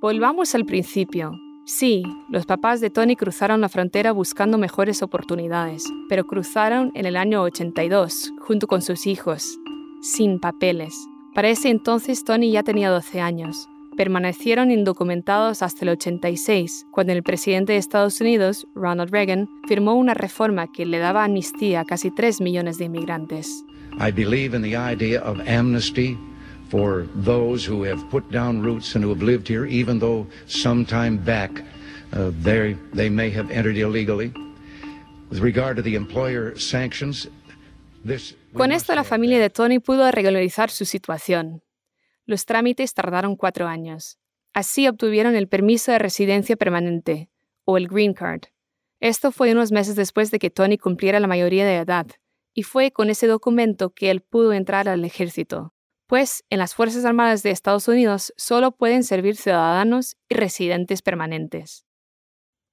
Volvamos 0.02 0.54
al 0.56 0.66
principio. 0.66 1.32
Sí, 1.66 2.04
los 2.30 2.46
papás 2.46 2.82
de 2.82 2.90
Tony 2.90 3.16
cruzaron 3.16 3.62
la 3.62 3.70
frontera 3.70 4.12
buscando 4.12 4.58
mejores 4.58 5.02
oportunidades, 5.02 5.84
pero 6.10 6.26
cruzaron 6.26 6.92
en 6.96 7.06
el 7.06 7.18
año 7.18 7.42
82, 7.42 8.32
junto 8.40 8.68
con 8.68 8.82
sus 8.82 9.06
hijos, 9.06 9.58
sin 10.02 10.40
papeles. 10.40 10.96
Para 11.34 11.50
ese 11.50 11.70
entonces 11.70 12.24
Tony 12.24 12.52
ya 12.52 12.64
tenía 12.64 12.90
12 12.90 13.22
años. 13.22 13.68
Permanecieron 13.96 14.70
indocumentados 14.70 15.62
hasta 15.64 15.84
el 15.84 15.90
86, 15.90 16.86
cuando 16.92 17.14
el 17.14 17.24
presidente 17.24 17.74
de 17.74 17.80
Estados 17.80 18.22
Unidos, 18.22 18.68
Ronald 18.76 19.12
Reagan, 19.12 19.48
firmó 19.68 19.96
una 19.96 20.14
reforma 20.14 20.72
que 20.72 20.86
le 20.86 21.00
daba 21.00 21.24
amnistía 21.24 21.82
a 21.82 21.86
casi 21.86 22.12
3 22.12 22.42
millones 22.42 22.78
de 22.78 22.86
inmigrantes. 22.86 23.64
I 24.00 24.12
believe 24.12 24.56
in 24.56 24.62
the 24.62 24.76
idea 24.76 25.20
of 25.22 25.40
amnesty 25.48 26.18
for 26.70 27.08
those 27.16 27.68
who 27.68 27.84
have 27.84 28.04
put 28.12 28.30
down 28.32 28.62
roots 28.62 28.96
and 28.96 29.04
who 29.04 29.10
have 29.10 29.24
lived 29.24 29.48
here, 29.48 29.66
even 29.66 30.00
though 30.00 30.28
some 30.46 30.86
time 30.86 31.18
back 31.18 31.64
uh, 32.14 32.32
they 32.94 33.10
may 33.10 33.30
have 33.30 33.50
entered 33.52 33.78
illegally. 33.78 34.32
With 35.30 35.40
regard 35.40 35.76
to 35.78 35.82
the 35.82 35.96
employer 35.96 36.56
sanctions, 36.58 37.28
con 38.54 38.72
esto 38.72 38.96
la 38.96 39.04
familia 39.04 39.40
de 39.40 39.50
Tony 39.50 39.80
pudo 39.80 40.10
regularizar 40.12 40.70
su 40.70 40.86
situación. 40.86 41.64
Los 42.26 42.46
trámites 42.46 42.94
tardaron 42.94 43.36
cuatro 43.36 43.68
años. 43.68 44.20
Así 44.54 44.88
obtuvieron 44.88 45.36
el 45.36 45.48
permiso 45.48 45.92
de 45.92 46.00
residencia 46.00 46.56
permanente, 46.56 47.30
o 47.66 47.78
el 47.78 47.88
Green 47.88 48.14
Card. 48.14 48.44
Esto 49.00 49.32
fue 49.32 49.52
unos 49.52 49.72
meses 49.72 49.96
después 49.96 50.32
de 50.32 50.40
que 50.40 50.50
Tony 50.50 50.78
cumpliera 50.78 51.20
la 51.20 51.28
mayoría 51.28 51.66
de 51.66 51.78
edad, 51.78 52.08
y 52.54 52.64
fue 52.64 52.92
con 52.92 53.10
ese 53.10 53.28
documento 53.28 53.94
que 53.94 54.10
él 54.10 54.22
pudo 54.22 54.54
entrar 54.54 54.90
al 54.90 55.06
ejército, 55.06 55.74
pues 56.08 56.44
en 56.50 56.58
las 56.58 56.74
Fuerzas 56.74 57.06
Armadas 57.06 57.44
de 57.44 57.52
Estados 57.52 57.88
Unidos 57.88 58.34
solo 58.38 58.72
pueden 58.72 59.04
servir 59.04 59.36
ciudadanos 59.36 60.18
y 60.28 60.36
residentes 60.36 61.02
permanentes. 61.02 61.86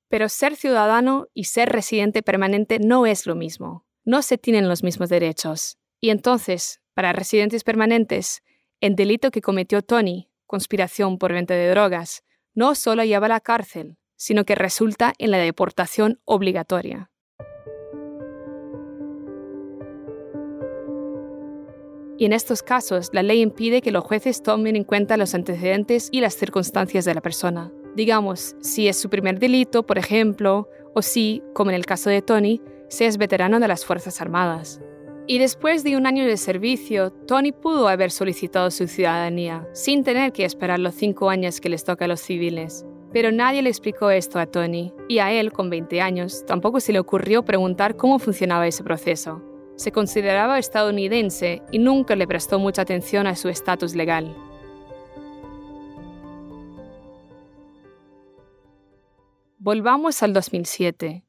Pero 0.09 0.29
ser 0.29 0.57
ciudadano 0.57 1.27
y 1.35 1.45
ser 1.45 1.69
residente 1.69 2.23
permanente 2.23 2.79
no 2.79 3.05
es 3.05 3.27
lo 3.27 3.35
mismo 3.35 3.85
no 4.05 4.23
se 4.23 4.39
tienen 4.39 4.69
los 4.69 4.83
mismos 4.83 5.09
derechos. 5.09 5.79
Y 6.01 6.11
entonces, 6.11 6.81
para 6.95 7.13
residentes 7.13 7.65
permanentes, 7.65 8.43
el 8.81 8.97
delito 8.97 9.31
que 9.31 9.41
cometió 9.41 9.83
Tony, 9.83 10.29
conspiración 10.47 11.19
por 11.19 11.33
venta 11.33 11.55
de 11.55 11.71
drogas, 11.71 12.23
no 12.55 12.75
solo 12.75 13.05
lleva 13.05 13.27
a 13.27 13.31
la 13.31 13.41
cárcel, 13.41 13.97
sino 14.17 14.45
que 14.45 14.55
resulta 14.55 15.13
en 15.19 15.31
la 15.31 15.39
deportación 15.39 16.21
obligatoria. 16.25 17.11
Y 22.17 22.27
en 22.27 22.33
estos 22.33 22.63
casos, 22.63 23.11
la 23.13 23.25
ley 23.25 23.41
impide 23.41 23.83
que 23.83 23.91
los 23.91 24.05
jueces 24.05 24.43
tomen 24.43 24.77
en 24.77 24.85
cuenta 24.85 25.17
los 25.17 25.35
antecedentes 25.35 26.09
y 26.13 26.21
las 26.21 26.37
circunstancias 26.37 27.05
de 27.05 27.15
la 27.15 27.21
persona. 27.21 27.73
Digamos, 27.97 28.55
si 28.61 28.87
es 28.87 28.97
su 28.97 29.11
primer 29.11 29.41
delito, 29.41 29.85
por 29.85 29.99
ejemplo, 29.99 30.69
o 30.95 31.03
si, 31.03 31.43
como 31.55 31.71
en 31.71 31.77
el 31.77 31.87
caso 31.87 32.11
de 32.11 32.23
Tony, 32.23 32.61
seas 32.89 33.19
veterano 33.19 33.61
de 33.61 33.69
las 33.69 33.85
Fuerzas 33.85 34.21
Armadas. 34.21 34.81
Y 35.27 35.39
después 35.39 35.85
de 35.85 35.97
un 35.97 36.07
año 36.07 36.27
de 36.27 36.37
servicio, 36.37 37.11
Tony 37.11 37.53
pudo 37.53 37.89
haber 37.89 38.11
solicitado 38.11 38.71
su 38.71 38.87
ciudadanía, 38.87 39.67
sin 39.73 40.05
tener 40.05 40.33
que 40.33 40.45
esperar 40.45 40.79
los 40.79 40.95
cinco 40.95 41.31
años 41.31 41.61
que 41.61 41.71
les 41.71 41.85
toca 41.85 42.05
a 42.05 42.09
los 42.09 42.21
civiles. 42.21 42.85
Pero 43.11 43.33
nadie 43.33 43.63
le 43.63 43.71
explicó 43.71 44.11
esto 44.11 44.39
a 44.39 44.47
Tony, 44.47 44.93
y 45.09 45.21
a 45.21 45.33
él, 45.33 45.51
con 45.53 45.71
20 45.71 46.01
años, 46.03 46.45
tampoco 46.47 46.79
se 46.81 46.93
le 46.93 46.99
ocurrió 46.99 47.43
preguntar 47.43 47.97
cómo 47.97 48.19
funcionaba 48.19 48.67
ese 48.67 48.85
proceso. 48.85 49.41
Se 49.77 49.93
consideraba 49.93 50.59
estadounidense 50.59 51.63
y 51.73 51.79
nunca 51.79 52.17
le 52.17 52.27
prestó 52.27 52.59
mucha 52.59 52.83
atención 52.83 53.27
a 53.27 53.35
su 53.35 53.49
estatus 53.49 53.95
legal. 53.95 54.37
Volvamos 59.59 60.23
al 60.23 60.35
2007. 60.35 61.24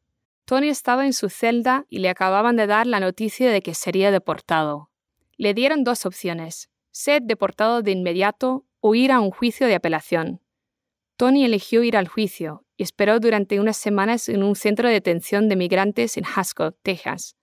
Tony 0.45 0.69
estaba 0.69 1.07
en 1.07 1.13
su 1.13 1.29
celda 1.29 1.85
y 1.89 1.99
le 1.99 2.09
acababan 2.09 2.55
de 2.55 2.67
dar 2.67 2.85
la 2.85 2.99
noticia 2.99 3.51
de 3.51 3.61
que 3.61 3.73
sería 3.73 4.11
deportado. 4.11 4.91
Le 5.37 5.55
dieron 5.55 5.83
dos 5.83 6.05
opciones, 6.05 6.69
ser 6.91 7.23
deportado 7.23 7.81
de 7.81 7.91
inmediato 7.91 8.63
o 8.79 8.93
ir 8.93 9.11
a 9.11 9.19
un 9.19 9.31
juicio 9.31 9.65
de 9.65 9.73
apelación. 9.73 10.41
Tony 11.17 11.45
eligió 11.45 11.81
ir 11.83 11.97
al 11.97 12.07
juicio 12.07 12.63
y 12.77 12.83
esperó 12.83 13.19
durante 13.19 13.59
unas 13.59 13.77
semanas 13.77 14.29
en 14.29 14.43
un 14.43 14.55
centro 14.55 14.87
de 14.87 14.93
detención 14.93 15.49
de 15.49 15.55
migrantes 15.55 16.15
en 16.15 16.25
Haskell, 16.25 16.75
Texas. 16.83 17.35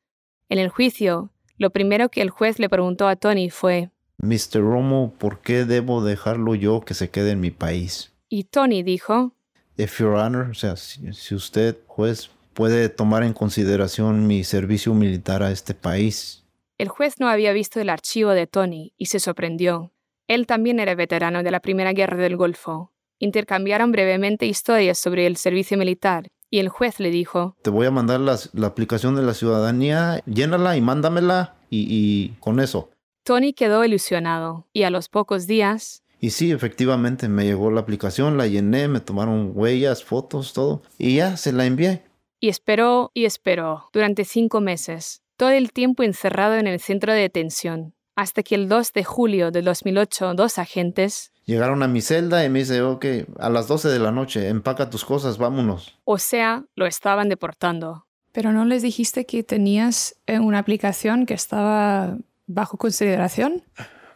En 0.48 0.58
el 0.58 0.68
juicio, 0.68 1.32
lo 1.56 1.70
primero 1.70 2.08
que 2.08 2.22
el 2.22 2.30
juez 2.30 2.60
le 2.60 2.68
preguntó 2.68 3.08
a 3.08 3.16
Tony 3.16 3.50
fue, 3.50 3.90
Mr. 4.18 4.60
Romo, 4.60 5.12
¿por 5.18 5.40
qué 5.40 5.64
debo 5.64 6.04
dejarlo 6.04 6.54
yo 6.54 6.82
que 6.82 6.94
se 6.94 7.10
quede 7.10 7.32
en 7.32 7.40
mi 7.40 7.50
país? 7.50 8.12
Y 8.28 8.44
Tony 8.44 8.84
dijo, 8.84 9.34
If 9.76 9.98
Your 9.98 10.14
Honor, 10.14 10.50
o 10.50 10.54
sea, 10.54 10.76
si, 10.76 11.12
si 11.12 11.34
usted, 11.34 11.78
juez, 11.88 12.30
puede 12.54 12.88
tomar 12.88 13.22
en 13.22 13.32
consideración 13.32 14.26
mi 14.26 14.44
servicio 14.44 14.94
militar 14.94 15.42
a 15.42 15.50
este 15.50 15.74
país. 15.74 16.44
El 16.78 16.88
juez 16.88 17.20
no 17.20 17.28
había 17.28 17.52
visto 17.52 17.80
el 17.80 17.88
archivo 17.90 18.30
de 18.30 18.46
Tony 18.46 18.92
y 18.96 19.06
se 19.06 19.20
sorprendió. 19.20 19.92
Él 20.28 20.46
también 20.46 20.80
era 20.80 20.94
veterano 20.94 21.42
de 21.42 21.50
la 21.50 21.60
Primera 21.60 21.92
Guerra 21.92 22.16
del 22.16 22.36
Golfo. 22.36 22.92
Intercambiaron 23.18 23.92
brevemente 23.92 24.46
historias 24.46 24.98
sobre 24.98 25.26
el 25.26 25.36
servicio 25.36 25.78
militar 25.78 26.28
y 26.50 26.58
el 26.58 26.68
juez 26.68 26.98
le 27.00 27.10
dijo, 27.10 27.56
Te 27.62 27.70
voy 27.70 27.86
a 27.86 27.90
mandar 27.90 28.20
las- 28.20 28.50
la 28.52 28.66
aplicación 28.66 29.14
de 29.14 29.22
la 29.22 29.34
ciudadanía, 29.34 30.22
llénala 30.26 30.76
y 30.76 30.80
mándamela 30.80 31.54
y, 31.70 31.86
y 31.88 32.28
con 32.40 32.58
eso. 32.60 32.90
Tony 33.24 33.52
quedó 33.52 33.84
ilusionado 33.84 34.66
y 34.72 34.82
a 34.82 34.90
los 34.90 35.08
pocos 35.08 35.46
días, 35.46 36.02
Y 36.24 36.30
sí, 36.30 36.52
efectivamente 36.52 37.28
me 37.28 37.44
llegó 37.44 37.70
la 37.72 37.80
aplicación, 37.80 38.36
la 38.38 38.46
llené, 38.46 38.86
me 38.86 39.00
tomaron 39.00 39.50
huellas, 39.54 40.04
fotos, 40.04 40.52
todo. 40.52 40.82
Y 40.98 41.16
ya 41.16 41.36
se 41.36 41.52
la 41.52 41.66
envié. 41.66 42.02
Y 42.42 42.48
esperó 42.48 43.12
y 43.14 43.24
esperó 43.24 43.88
durante 43.92 44.24
cinco 44.24 44.60
meses, 44.60 45.22
todo 45.36 45.50
el 45.50 45.72
tiempo 45.72 46.02
encerrado 46.02 46.56
en 46.56 46.66
el 46.66 46.80
centro 46.80 47.12
de 47.12 47.20
detención, 47.20 47.94
hasta 48.16 48.42
que 48.42 48.56
el 48.56 48.68
2 48.68 48.92
de 48.92 49.04
julio 49.04 49.50
de 49.52 49.62
2008 49.62 50.34
dos 50.34 50.58
agentes, 50.58 51.30
Llegaron 51.44 51.82
a 51.82 51.88
mi 51.88 52.00
celda 52.00 52.44
y 52.44 52.48
me 52.48 52.60
dice, 52.60 52.82
ok, 52.82 53.04
a 53.38 53.50
las 53.50 53.66
12 53.66 53.88
de 53.88 53.98
la 53.98 54.12
noche, 54.12 54.48
empaca 54.48 54.90
tus 54.90 55.04
cosas, 55.04 55.38
vámonos. 55.38 55.98
o 56.04 56.18
sea, 56.18 56.64
lo 56.76 56.86
estaban 56.86 57.28
deportando. 57.28 58.06
Pero 58.30 58.52
no 58.52 58.64
les 58.64 58.82
dijiste 58.82 59.26
que 59.26 59.42
tenías 59.42 60.16
eh, 60.26 60.38
una 60.38 60.58
aplicación 60.58 61.26
que 61.26 61.34
estaba 61.34 62.16
bajo 62.46 62.76
consideración. 62.76 63.62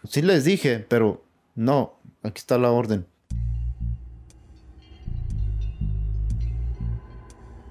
Sí 0.08 0.22
les 0.22 0.44
dije, 0.44 0.78
pero 0.78 1.24
no, 1.54 1.98
aquí 2.22 2.38
está 2.38 2.58
la 2.58 2.70
orden. 2.70 3.06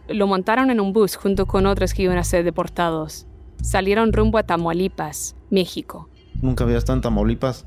Lo 0.07 0.27
montaron 0.27 0.69
en 0.69 0.79
un 0.79 0.93
bus 0.93 1.15
junto 1.15 1.45
con 1.45 1.65
otros 1.65 1.93
que 1.93 2.03
iban 2.03 2.17
a 2.17 2.23
ser 2.23 2.43
deportados. 2.43 3.25
Salieron 3.61 4.13
rumbo 4.13 4.37
a 4.37 4.43
Tamaulipas, 4.43 5.35
México. 5.49 6.09
Nunca 6.41 6.63
había 6.63 6.77
estado 6.77 6.97
en 6.97 7.01
Tamaulipas. 7.01 7.65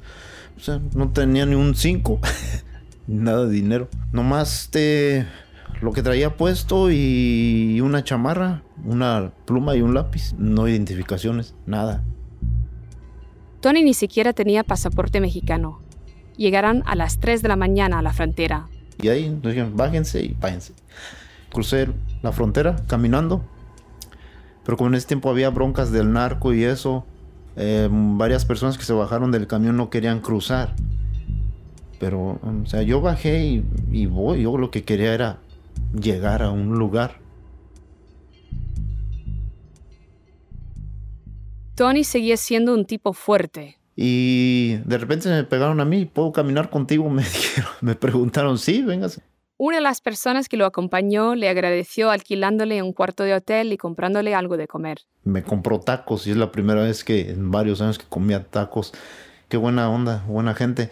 O 0.56 0.60
sea, 0.60 0.80
no 0.94 1.10
tenía 1.10 1.46
ni 1.46 1.54
un 1.54 1.74
5. 1.74 2.20
Nada 3.06 3.46
de 3.46 3.52
dinero. 3.52 3.88
Nomás 4.12 4.62
este, 4.62 5.26
lo 5.80 5.92
que 5.92 6.02
traía 6.02 6.36
puesto 6.36 6.90
y 6.90 7.80
una 7.80 8.04
chamarra, 8.04 8.62
una 8.84 9.32
pluma 9.46 9.74
y 9.76 9.82
un 9.82 9.94
lápiz. 9.94 10.34
No 10.38 10.68
identificaciones, 10.68 11.54
nada. 11.66 12.04
Tony 13.60 13.82
ni 13.82 13.94
siquiera 13.94 14.32
tenía 14.32 14.62
pasaporte 14.62 15.20
mexicano. 15.20 15.80
Llegaron 16.36 16.82
a 16.86 16.94
las 16.94 17.18
3 17.18 17.42
de 17.42 17.48
la 17.48 17.56
mañana 17.56 17.98
a 17.98 18.02
la 18.02 18.12
frontera. 18.12 18.68
Y 19.02 19.08
ahí 19.08 19.28
nos 19.30 19.42
dijeron, 19.42 19.76
bájense 19.76 20.22
y 20.22 20.36
váyanse. 20.40 20.74
Crucé 21.52 21.88
la 22.22 22.32
frontera 22.32 22.76
caminando. 22.86 23.42
Pero 24.64 24.76
como 24.76 24.88
en 24.88 24.94
ese 24.96 25.06
tiempo 25.06 25.30
había 25.30 25.50
broncas 25.50 25.90
del 25.90 26.12
narco 26.12 26.52
y 26.52 26.64
eso, 26.64 27.06
eh, 27.56 27.88
varias 27.90 28.44
personas 28.44 28.76
que 28.76 28.84
se 28.84 28.92
bajaron 28.92 29.32
del 29.32 29.46
camión 29.46 29.76
no 29.76 29.90
querían 29.90 30.20
cruzar. 30.20 30.74
Pero, 31.98 32.38
o 32.42 32.66
sea, 32.66 32.82
yo 32.82 33.00
bajé 33.00 33.44
y, 33.44 33.64
y 33.90 34.06
voy. 34.06 34.42
Yo 34.42 34.56
lo 34.58 34.70
que 34.70 34.84
quería 34.84 35.14
era 35.14 35.38
llegar 35.98 36.42
a 36.42 36.50
un 36.50 36.78
lugar. 36.78 37.18
Tony 41.74 42.04
seguía 42.04 42.36
siendo 42.36 42.74
un 42.74 42.84
tipo 42.84 43.12
fuerte. 43.12 43.78
Y 43.94 44.76
de 44.84 44.98
repente 44.98 45.24
se 45.24 45.30
me 45.30 45.44
pegaron 45.44 45.80
a 45.80 45.84
mí. 45.84 46.04
¿Puedo 46.04 46.30
caminar 46.32 46.70
contigo? 46.70 47.08
Me 47.10 47.22
dijeron. 47.22 47.70
Me 47.80 47.94
preguntaron, 47.94 48.58
sí, 48.58 48.82
vengas. 48.82 49.20
Una 49.60 49.78
de 49.78 49.82
las 49.82 50.00
personas 50.00 50.48
que 50.48 50.56
lo 50.56 50.66
acompañó 50.66 51.34
le 51.34 51.48
agradeció 51.48 52.12
alquilándole 52.12 52.80
un 52.80 52.92
cuarto 52.92 53.24
de 53.24 53.34
hotel 53.34 53.72
y 53.72 53.76
comprándole 53.76 54.32
algo 54.32 54.56
de 54.56 54.68
comer. 54.68 54.98
Me 55.24 55.42
compró 55.42 55.80
tacos 55.80 56.28
y 56.28 56.30
es 56.30 56.36
la 56.36 56.52
primera 56.52 56.82
vez 56.82 57.02
que 57.02 57.30
en 57.30 57.50
varios 57.50 57.80
años 57.80 57.98
que 57.98 58.06
comía 58.08 58.44
tacos. 58.44 58.92
Qué 59.48 59.56
buena 59.56 59.90
onda, 59.90 60.24
buena 60.28 60.54
gente. 60.54 60.90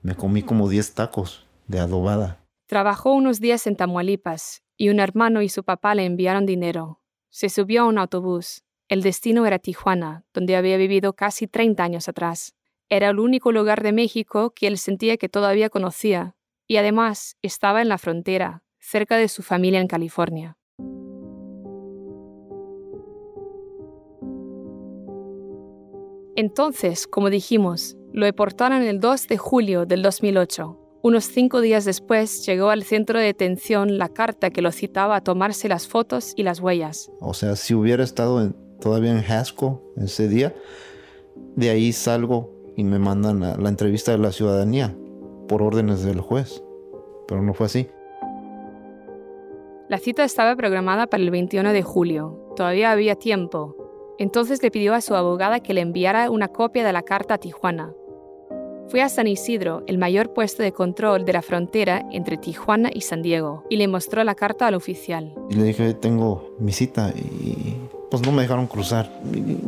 Me 0.00 0.14
comí 0.14 0.42
como 0.42 0.70
10 0.70 0.94
tacos 0.94 1.46
de 1.66 1.78
adobada. 1.78 2.40
Trabajó 2.64 3.12
unos 3.12 3.38
días 3.38 3.66
en 3.66 3.76
Tamaulipas 3.76 4.62
y 4.78 4.88
un 4.88 4.98
hermano 4.98 5.42
y 5.42 5.50
su 5.50 5.62
papá 5.62 5.94
le 5.94 6.06
enviaron 6.06 6.46
dinero. 6.46 7.02
Se 7.28 7.50
subió 7.50 7.82
a 7.82 7.86
un 7.86 7.98
autobús. 7.98 8.64
El 8.88 9.02
destino 9.02 9.44
era 9.44 9.58
Tijuana, 9.58 10.24
donde 10.32 10.56
había 10.56 10.78
vivido 10.78 11.12
casi 11.12 11.48
30 11.48 11.84
años 11.84 12.08
atrás. 12.08 12.54
Era 12.88 13.10
el 13.10 13.18
único 13.18 13.52
lugar 13.52 13.82
de 13.82 13.92
México 13.92 14.54
que 14.54 14.68
él 14.68 14.78
sentía 14.78 15.18
que 15.18 15.28
todavía 15.28 15.68
conocía, 15.68 16.35
y 16.66 16.76
además 16.76 17.36
estaba 17.42 17.82
en 17.82 17.88
la 17.88 17.98
frontera, 17.98 18.62
cerca 18.80 19.16
de 19.16 19.28
su 19.28 19.42
familia 19.42 19.80
en 19.80 19.88
California. 19.88 20.56
Entonces, 26.36 27.06
como 27.06 27.30
dijimos, 27.30 27.96
lo 28.12 28.26
deportaron 28.26 28.82
el 28.82 29.00
2 29.00 29.28
de 29.28 29.38
julio 29.38 29.86
del 29.86 30.02
2008. 30.02 30.78
Unos 31.02 31.24
cinco 31.24 31.60
días 31.60 31.84
después 31.84 32.44
llegó 32.44 32.68
al 32.68 32.82
centro 32.82 33.18
de 33.18 33.26
detención 33.26 33.96
la 33.96 34.08
carta 34.08 34.50
que 34.50 34.60
lo 34.60 34.72
citaba 34.72 35.16
a 35.16 35.20
tomarse 35.22 35.68
las 35.68 35.86
fotos 35.86 36.34
y 36.36 36.42
las 36.42 36.60
huellas. 36.60 37.10
O 37.20 37.32
sea, 37.32 37.56
si 37.56 37.74
hubiera 37.74 38.04
estado 38.04 38.50
todavía 38.80 39.12
en 39.12 39.24
Haskell 39.24 39.78
ese 39.96 40.28
día, 40.28 40.54
de 41.54 41.70
ahí 41.70 41.92
salgo 41.92 42.52
y 42.76 42.84
me 42.84 42.98
mandan 42.98 43.42
a 43.42 43.56
la 43.56 43.68
entrevista 43.68 44.12
de 44.12 44.18
la 44.18 44.32
ciudadanía 44.32 44.94
por 45.48 45.62
órdenes 45.62 46.02
del 46.02 46.20
juez. 46.20 46.62
Pero 47.26 47.42
no 47.42 47.54
fue 47.54 47.66
así. 47.66 47.88
La 49.88 49.98
cita 49.98 50.24
estaba 50.24 50.56
programada 50.56 51.06
para 51.06 51.22
el 51.22 51.30
21 51.30 51.72
de 51.72 51.82
julio. 51.82 52.52
Todavía 52.56 52.90
había 52.90 53.14
tiempo. 53.14 53.76
Entonces 54.18 54.62
le 54.62 54.70
pidió 54.70 54.94
a 54.94 55.00
su 55.00 55.14
abogada 55.14 55.60
que 55.60 55.74
le 55.74 55.80
enviara 55.80 56.30
una 56.30 56.48
copia 56.48 56.84
de 56.84 56.92
la 56.92 57.02
carta 57.02 57.34
a 57.34 57.38
Tijuana. 57.38 57.92
Fue 58.88 59.02
a 59.02 59.08
San 59.08 59.26
Isidro, 59.26 59.82
el 59.86 59.98
mayor 59.98 60.32
puesto 60.32 60.62
de 60.62 60.72
control 60.72 61.24
de 61.24 61.32
la 61.32 61.42
frontera 61.42 62.06
entre 62.12 62.36
Tijuana 62.36 62.90
y 62.92 63.00
San 63.00 63.20
Diego, 63.20 63.64
y 63.68 63.76
le 63.76 63.88
mostró 63.88 64.22
la 64.22 64.36
carta 64.36 64.68
al 64.68 64.74
oficial. 64.74 65.34
Y 65.50 65.56
le 65.56 65.64
dije, 65.64 65.92
tengo 65.94 66.54
mi 66.60 66.72
cita 66.72 67.10
y 67.10 67.76
pues 68.10 68.22
no 68.22 68.32
me 68.32 68.42
dejaron 68.42 68.66
cruzar. 68.68 69.10
Y 69.34 69.58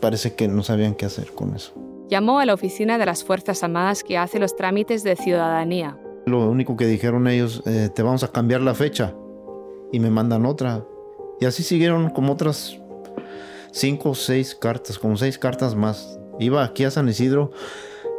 parece 0.00 0.34
que 0.34 0.48
no 0.48 0.62
sabían 0.62 0.94
qué 0.94 1.06
hacer 1.06 1.32
con 1.32 1.54
eso. 1.54 1.72
Llamó 2.10 2.40
a 2.40 2.44
la 2.44 2.54
oficina 2.54 2.98
de 2.98 3.06
las 3.06 3.22
Fuerzas 3.22 3.62
Armadas 3.62 4.02
que 4.02 4.18
hace 4.18 4.40
los 4.40 4.56
trámites 4.56 5.04
de 5.04 5.14
ciudadanía. 5.14 5.96
Lo 6.26 6.50
único 6.50 6.76
que 6.76 6.86
dijeron 6.86 7.28
ellos, 7.28 7.62
eh, 7.66 7.88
te 7.94 8.02
vamos 8.02 8.24
a 8.24 8.32
cambiar 8.32 8.62
la 8.62 8.74
fecha. 8.74 9.14
Y 9.92 10.00
me 10.00 10.10
mandan 10.10 10.44
otra. 10.44 10.84
Y 11.40 11.44
así 11.46 11.62
siguieron 11.62 12.10
como 12.10 12.32
otras 12.32 12.76
cinco 13.70 14.10
o 14.10 14.14
seis 14.16 14.56
cartas, 14.56 14.98
como 14.98 15.16
seis 15.16 15.38
cartas 15.38 15.76
más. 15.76 16.18
Iba 16.40 16.64
aquí 16.64 16.82
a 16.82 16.90
San 16.90 17.08
Isidro 17.08 17.52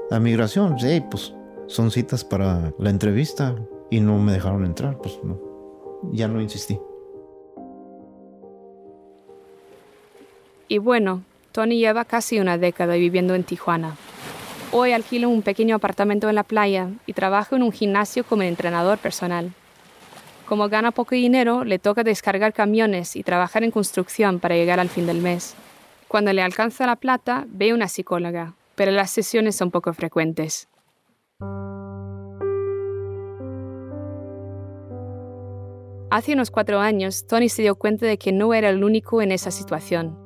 a 0.09 0.19
migración. 0.21 0.79
Sí, 0.79 1.03
pues 1.11 1.33
son 1.67 1.91
citas 1.91 2.23
para 2.23 2.73
la 2.79 2.89
entrevista. 2.89 3.57
Y 3.89 3.99
no 3.99 4.17
me 4.19 4.31
dejaron 4.31 4.63
entrar, 4.63 4.99
pues 4.99 5.19
no. 5.21 5.37
Ya 6.13 6.29
no 6.29 6.39
insistí. 6.39 6.79
Y 10.69 10.77
bueno, 10.77 11.25
Tony 11.51 11.79
lleva 11.79 12.05
casi 12.05 12.39
una 12.39 12.57
década 12.57 12.95
viviendo 12.95 13.35
en 13.35 13.43
Tijuana. 13.43 13.97
Hoy 14.71 14.93
alquila 14.93 15.27
un 15.27 15.41
pequeño 15.41 15.75
apartamento 15.75 16.29
en 16.29 16.35
la 16.35 16.43
playa 16.43 16.89
y 17.05 17.13
trabaja 17.13 17.57
en 17.57 17.63
un 17.63 17.73
gimnasio 17.73 18.23
como 18.23 18.43
entrenador 18.43 18.97
personal. 18.97 19.51
Como 20.47 20.69
gana 20.69 20.91
poco 20.91 21.15
dinero, 21.15 21.65
le 21.65 21.77
toca 21.77 22.03
descargar 22.03 22.53
camiones 22.53 23.15
y 23.15 23.23
trabajar 23.23 23.63
en 23.63 23.71
construcción 23.71 24.39
para 24.39 24.55
llegar 24.55 24.79
al 24.79 24.89
fin 24.89 25.07
del 25.07 25.21
mes. 25.21 25.55
Cuando 26.07 26.31
le 26.31 26.41
alcanza 26.41 26.85
la 26.85 26.95
plata, 26.95 27.45
ve 27.47 27.73
una 27.73 27.89
psicóloga, 27.89 28.53
pero 28.75 28.91
las 28.91 29.11
sesiones 29.11 29.55
son 29.55 29.71
poco 29.71 29.93
frecuentes. 29.93 30.69
Hace 36.09 36.33
unos 36.33 36.51
cuatro 36.51 36.79
años, 36.79 37.25
Tony 37.27 37.47
se 37.47 37.61
dio 37.61 37.75
cuenta 37.75 38.05
de 38.05 38.17
que 38.17 38.33
no 38.33 38.53
era 38.53 38.69
el 38.69 38.83
único 38.83 39.21
en 39.21 39.31
esa 39.31 39.51
situación. 39.51 40.20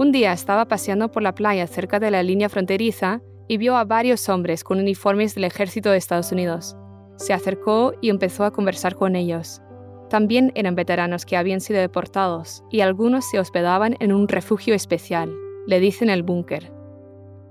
Un 0.00 0.12
día 0.12 0.32
estaba 0.32 0.64
paseando 0.64 1.10
por 1.10 1.22
la 1.22 1.34
playa 1.34 1.66
cerca 1.66 2.00
de 2.00 2.10
la 2.10 2.22
línea 2.22 2.48
fronteriza 2.48 3.20
y 3.48 3.58
vio 3.58 3.76
a 3.76 3.84
varios 3.84 4.30
hombres 4.30 4.64
con 4.64 4.78
uniformes 4.78 5.34
del 5.34 5.44
ejército 5.44 5.90
de 5.90 5.98
Estados 5.98 6.32
Unidos. 6.32 6.74
Se 7.16 7.34
acercó 7.34 7.92
y 8.00 8.08
empezó 8.08 8.44
a 8.44 8.50
conversar 8.50 8.94
con 8.94 9.14
ellos. 9.14 9.60
También 10.08 10.52
eran 10.54 10.74
veteranos 10.74 11.26
que 11.26 11.36
habían 11.36 11.60
sido 11.60 11.80
deportados 11.80 12.64
y 12.70 12.80
algunos 12.80 13.28
se 13.28 13.38
hospedaban 13.38 13.94
en 14.00 14.14
un 14.14 14.26
refugio 14.26 14.74
especial, 14.74 15.34
le 15.66 15.80
dicen 15.80 16.08
el 16.08 16.22
búnker. 16.22 16.72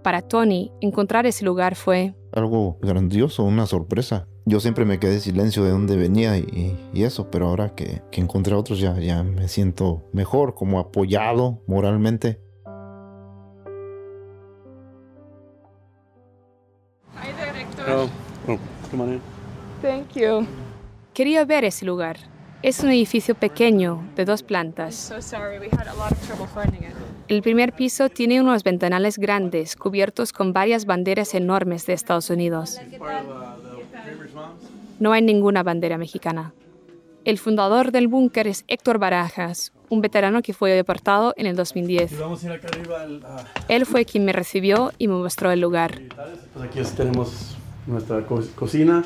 Para 0.03 0.23
Tony, 0.23 0.71
encontrar 0.81 1.27
ese 1.27 1.45
lugar 1.45 1.75
fue... 1.75 2.15
Algo 2.31 2.79
grandioso, 2.81 3.43
una 3.43 3.67
sorpresa. 3.67 4.27
Yo 4.49 4.59
siempre 4.59 4.83
me 4.83 4.99
quedé 4.99 5.13
en 5.13 5.21
silencio 5.21 5.63
de 5.63 5.69
dónde 5.69 5.95
venía 5.95 6.35
y, 6.35 6.75
y 6.91 7.03
eso, 7.03 7.29
pero 7.29 7.49
ahora 7.49 7.75
que, 7.75 8.01
que, 8.09 8.19
encontré 8.19 8.55
a 8.55 8.57
otros 8.57 8.79
ya, 8.79 8.97
ya 8.97 9.21
me 9.21 9.47
siento 9.47 10.01
mejor, 10.11 10.55
como 10.55 10.79
apoyado 10.79 11.61
moralmente. 11.67 12.39
Hi 17.13 17.31
there, 17.37 17.61
Héctor. 17.61 18.09
Oh, 18.47 18.51
oh, 18.51 18.57
come 18.89 19.03
on 19.03 19.13
in. 19.13 19.21
Thank 19.83 20.13
you. 20.15 20.47
Quería 21.13 21.45
ver 21.45 21.63
ese 21.63 21.85
lugar. 21.85 22.17
Es 22.63 22.79
un 22.79 22.89
edificio 22.89 23.35
pequeño, 23.35 24.03
de 24.15 24.25
dos 24.25 24.41
plantas. 24.41 25.13
El 27.27 27.41
primer 27.43 27.73
piso 27.73 28.09
tiene 28.09 28.41
unos 28.41 28.63
ventanales 28.63 29.19
grandes 29.19 29.75
cubiertos 29.75 30.33
con 30.33 30.53
varias 30.53 30.87
banderas 30.87 31.35
enormes 31.35 31.85
de 31.85 31.93
Estados 31.93 32.31
Unidos. 32.31 32.79
No 34.99 35.13
hay 35.13 35.21
ninguna 35.21 35.63
bandera 35.63 35.97
mexicana. 35.97 36.53
El 37.23 37.37
fundador 37.37 37.91
del 37.91 38.09
búnker 38.09 38.47
es 38.47 38.65
Héctor 38.67 38.99
Barajas, 38.99 39.71
un 39.89 40.01
veterano 40.01 40.41
que 40.41 40.53
fue 40.53 40.71
deportado 40.71 41.33
en 41.37 41.45
el 41.45 41.55
2010. 41.55 42.11
Él 43.69 43.85
fue 43.85 44.03
quien 44.03 44.25
me 44.25 44.33
recibió 44.33 44.91
y 44.97 45.07
me 45.07 45.15
mostró 45.15 45.51
el 45.51 45.61
lugar. 45.61 46.01
Pues 46.53 46.65
aquí 46.65 46.81
tenemos 46.97 47.57
nuestra 47.87 48.25
co 48.25 48.41
cocina 48.55 49.03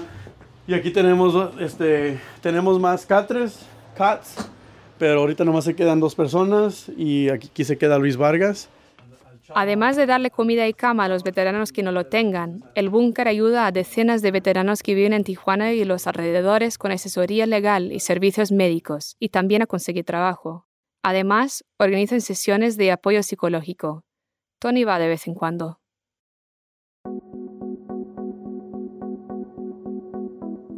y 0.67 0.73
aquí 0.73 0.91
tenemos, 0.91 1.51
este, 1.59 2.19
tenemos 2.41 2.79
más 2.79 3.05
catres, 3.05 3.59
cats, 3.95 4.49
pero 4.97 5.19
ahorita 5.19 5.45
nomás 5.45 5.65
se 5.65 5.75
quedan 5.75 5.99
dos 5.99 6.15
personas 6.15 6.89
y 6.97 7.29
aquí, 7.29 7.49
aquí 7.51 7.63
se 7.65 7.77
queda 7.77 7.99
Luis 7.99 8.17
Vargas. 8.17 8.67
Además 9.53 9.95
de 9.95 10.05
darle 10.05 10.31
comida 10.31 10.67
y 10.67 10.73
cama 10.73 11.05
a 11.05 11.09
los 11.09 11.23
veteranos 11.23 11.71
que 11.71 11.83
no 11.83 11.91
lo 11.91 12.05
tengan, 12.05 12.63
el 12.75 12.89
búnker 12.89 13.27
ayuda 13.27 13.67
a 13.67 13.71
decenas 13.71 14.21
de 14.21 14.31
veteranos 14.31 14.83
que 14.83 14.95
viven 14.95 15.13
en 15.13 15.23
Tijuana 15.23 15.73
y 15.73 15.83
los 15.83 16.07
alrededores 16.07 16.77
con 16.77 16.91
asesoría 16.91 17.45
legal 17.45 17.91
y 17.91 17.99
servicios 17.99 18.51
médicos, 18.51 19.15
y 19.19 19.29
también 19.29 19.61
a 19.61 19.67
conseguir 19.67 20.05
trabajo. 20.05 20.67
Además, 21.03 21.65
organizan 21.77 22.21
sesiones 22.21 22.77
de 22.77 22.91
apoyo 22.91 23.21
psicológico. 23.23 24.05
Tony 24.59 24.85
va 24.85 24.99
de 24.99 25.09
vez 25.09 25.27
en 25.27 25.33
cuando. 25.33 25.82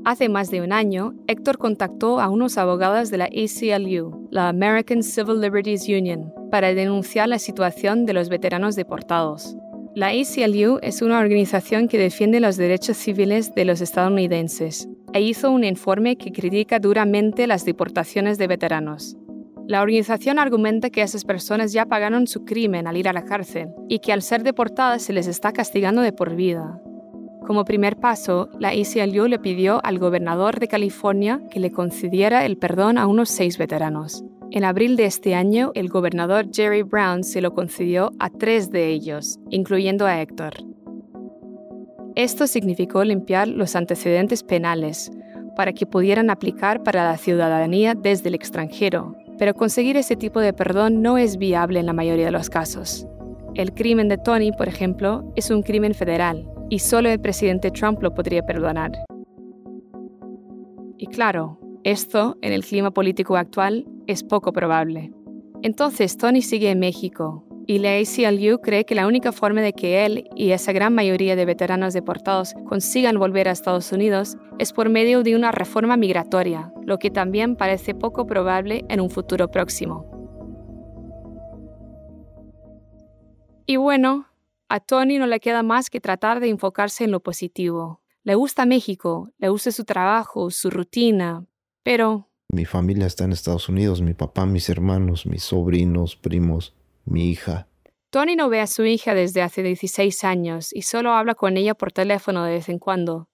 Hace 0.05 0.29
más 0.29 0.51
de 0.51 0.61
un 0.61 0.71
año, 0.71 1.15
Héctor 1.25 1.57
contactó 1.57 2.19
a 2.19 2.29
unos 2.29 2.59
abogados 2.59 3.09
de 3.09 3.17
la 3.17 3.25
ACLU, 3.25 4.27
la 4.29 4.49
American 4.49 5.01
Civil 5.01 5.41
Liberties 5.41 5.89
Union, 5.89 6.31
para 6.51 6.75
denunciar 6.75 7.27
la 7.27 7.39
situación 7.39 8.05
de 8.05 8.13
los 8.13 8.29
veteranos 8.29 8.75
deportados. 8.75 9.57
La 9.95 10.09
ACLU 10.09 10.77
es 10.83 11.01
una 11.01 11.17
organización 11.19 11.87
que 11.87 11.97
defiende 11.97 12.39
los 12.39 12.55
derechos 12.55 12.97
civiles 12.97 13.55
de 13.55 13.65
los 13.65 13.81
estadounidenses 13.81 14.87
e 15.11 15.21
hizo 15.21 15.49
un 15.49 15.63
informe 15.63 16.17
que 16.17 16.31
critica 16.31 16.77
duramente 16.77 17.47
las 17.47 17.65
deportaciones 17.65 18.37
de 18.37 18.45
veteranos. 18.45 19.17
La 19.67 19.81
organización 19.81 20.37
argumenta 20.37 20.91
que 20.91 21.01
esas 21.01 21.25
personas 21.25 21.73
ya 21.73 21.87
pagaron 21.87 22.27
su 22.27 22.45
crimen 22.45 22.85
al 22.85 22.97
ir 22.97 23.09
a 23.09 23.13
la 23.13 23.25
cárcel 23.25 23.69
y 23.89 23.97
que 23.97 24.13
al 24.13 24.21
ser 24.21 24.43
deportadas 24.43 25.01
se 25.01 25.13
les 25.13 25.25
está 25.25 25.51
castigando 25.51 26.03
de 26.03 26.13
por 26.13 26.35
vida. 26.35 26.79
Como 27.45 27.63
primer 27.63 27.97
paso, 27.97 28.49
la 28.59 28.69
ACLU 28.69 29.27
le 29.27 29.37
pidió 29.37 29.79
al 29.85 29.99
gobernador 29.99 30.59
de 30.59 30.67
California 30.67 31.41
que 31.51 31.59
le 31.59 31.71
concediera 31.71 32.43
el 32.43 32.57
perdón 32.57 32.97
a 32.97 33.05
unos 33.05 33.29
seis 33.29 33.59
veteranos. 33.59 34.23
En 34.49 34.63
abril 34.63 34.95
de 34.95 35.05
este 35.05 35.35
año, 35.35 35.71
el 35.75 35.89
gobernador 35.89 36.47
Jerry 36.51 36.81
Brown 36.81 37.23
se 37.23 37.41
lo 37.41 37.53
concedió 37.53 38.13
a 38.17 38.31
tres 38.31 38.71
de 38.71 38.89
ellos, 38.89 39.37
incluyendo 39.51 40.07
a 40.07 40.21
Héctor. 40.21 40.55
Esto 42.15 42.47
significó 42.47 43.03
limpiar 43.03 43.47
los 43.47 43.75
antecedentes 43.75 44.41
penales 44.41 45.11
para 45.55 45.71
que 45.71 45.85
pudieran 45.85 46.31
aplicar 46.31 46.81
para 46.81 47.03
la 47.03 47.17
ciudadanía 47.17 47.93
desde 47.93 48.29
el 48.29 48.35
extranjero, 48.35 49.15
pero 49.37 49.53
conseguir 49.53 49.97
ese 49.97 50.15
tipo 50.15 50.39
de 50.39 50.53
perdón 50.53 51.03
no 51.03 51.19
es 51.19 51.37
viable 51.37 51.79
en 51.79 51.85
la 51.85 51.93
mayoría 51.93 52.25
de 52.25 52.31
los 52.31 52.49
casos. 52.49 53.05
El 53.53 53.73
crimen 53.73 54.09
de 54.09 54.17
Tony, 54.17 54.51
por 54.51 54.67
ejemplo, 54.67 55.31
es 55.35 55.51
un 55.51 55.61
crimen 55.61 55.93
federal 55.93 56.49
y 56.69 56.79
solo 56.79 57.09
el 57.09 57.19
presidente 57.19 57.71
Trump 57.71 58.01
lo 58.01 58.13
podría 58.13 58.43
perdonar. 58.45 58.91
Y 60.97 61.07
claro, 61.07 61.59
esto, 61.83 62.37
en 62.41 62.53
el 62.53 62.63
clima 62.63 62.91
político 62.91 63.37
actual, 63.37 63.85
es 64.07 64.23
poco 64.23 64.53
probable. 64.53 65.11
Entonces 65.61 66.17
Tony 66.17 66.41
sigue 66.41 66.71
en 66.71 66.79
México 66.79 67.45
y 67.67 67.79
la 67.79 67.97
ACLU 67.97 68.59
cree 68.59 68.85
que 68.85 68.95
la 68.95 69.07
única 69.07 69.31
forma 69.31 69.61
de 69.61 69.73
que 69.73 70.05
él 70.05 70.29
y 70.35 70.51
esa 70.51 70.71
gran 70.71 70.93
mayoría 70.93 71.35
de 71.35 71.45
veteranos 71.45 71.93
deportados 71.93 72.53
consigan 72.67 73.17
volver 73.17 73.47
a 73.47 73.51
Estados 73.51 73.91
Unidos 73.91 74.37
es 74.59 74.73
por 74.73 74.89
medio 74.89 75.23
de 75.23 75.35
una 75.35 75.51
reforma 75.51 75.97
migratoria, 75.97 76.71
lo 76.83 76.99
que 76.99 77.09
también 77.09 77.55
parece 77.55 77.95
poco 77.95 78.27
probable 78.27 78.85
en 78.89 79.01
un 79.01 79.09
futuro 79.09 79.49
próximo. 79.49 80.05
Y 83.65 83.77
bueno, 83.77 84.27
a 84.67 84.79
Tony 84.79 85.17
no 85.17 85.27
le 85.27 85.39
queda 85.39 85.63
más 85.63 85.89
que 85.89 86.01
tratar 86.01 86.39
de 86.39 86.49
enfocarse 86.49 87.03
en 87.03 87.11
lo 87.11 87.21
positivo. 87.21 88.01
Le 88.23 88.35
gusta 88.35 88.65
México, 88.65 89.29
le 89.37 89.49
gusta 89.49 89.71
su 89.71 89.85
trabajo, 89.85 90.49
su 90.49 90.69
rutina, 90.69 91.45
pero... 91.83 92.29
Mi 92.49 92.65
familia 92.65 93.05
está 93.05 93.25
en 93.25 93.31
Estados 93.31 93.69
Unidos, 93.69 94.01
mi 94.01 94.13
papá, 94.13 94.45
mis 94.45 94.69
hermanos, 94.69 95.25
mis 95.25 95.43
sobrinos, 95.43 96.15
primos, 96.15 96.73
mi 97.05 97.29
hija. 97.29 97.67
Tony 98.09 98.35
no 98.35 98.49
ve 98.49 98.61
a 98.61 98.67
su 98.67 98.85
hija 98.85 99.13
desde 99.13 99.41
hace 99.41 99.61
16 99.61 100.23
años 100.23 100.73
y 100.73 100.83
solo 100.83 101.11
habla 101.11 101.35
con 101.35 101.57
ella 101.57 101.75
por 101.75 101.91
teléfono 101.91 102.43
de 102.43 102.53
vez 102.53 102.69
en 102.69 102.79
cuando. 102.79 103.29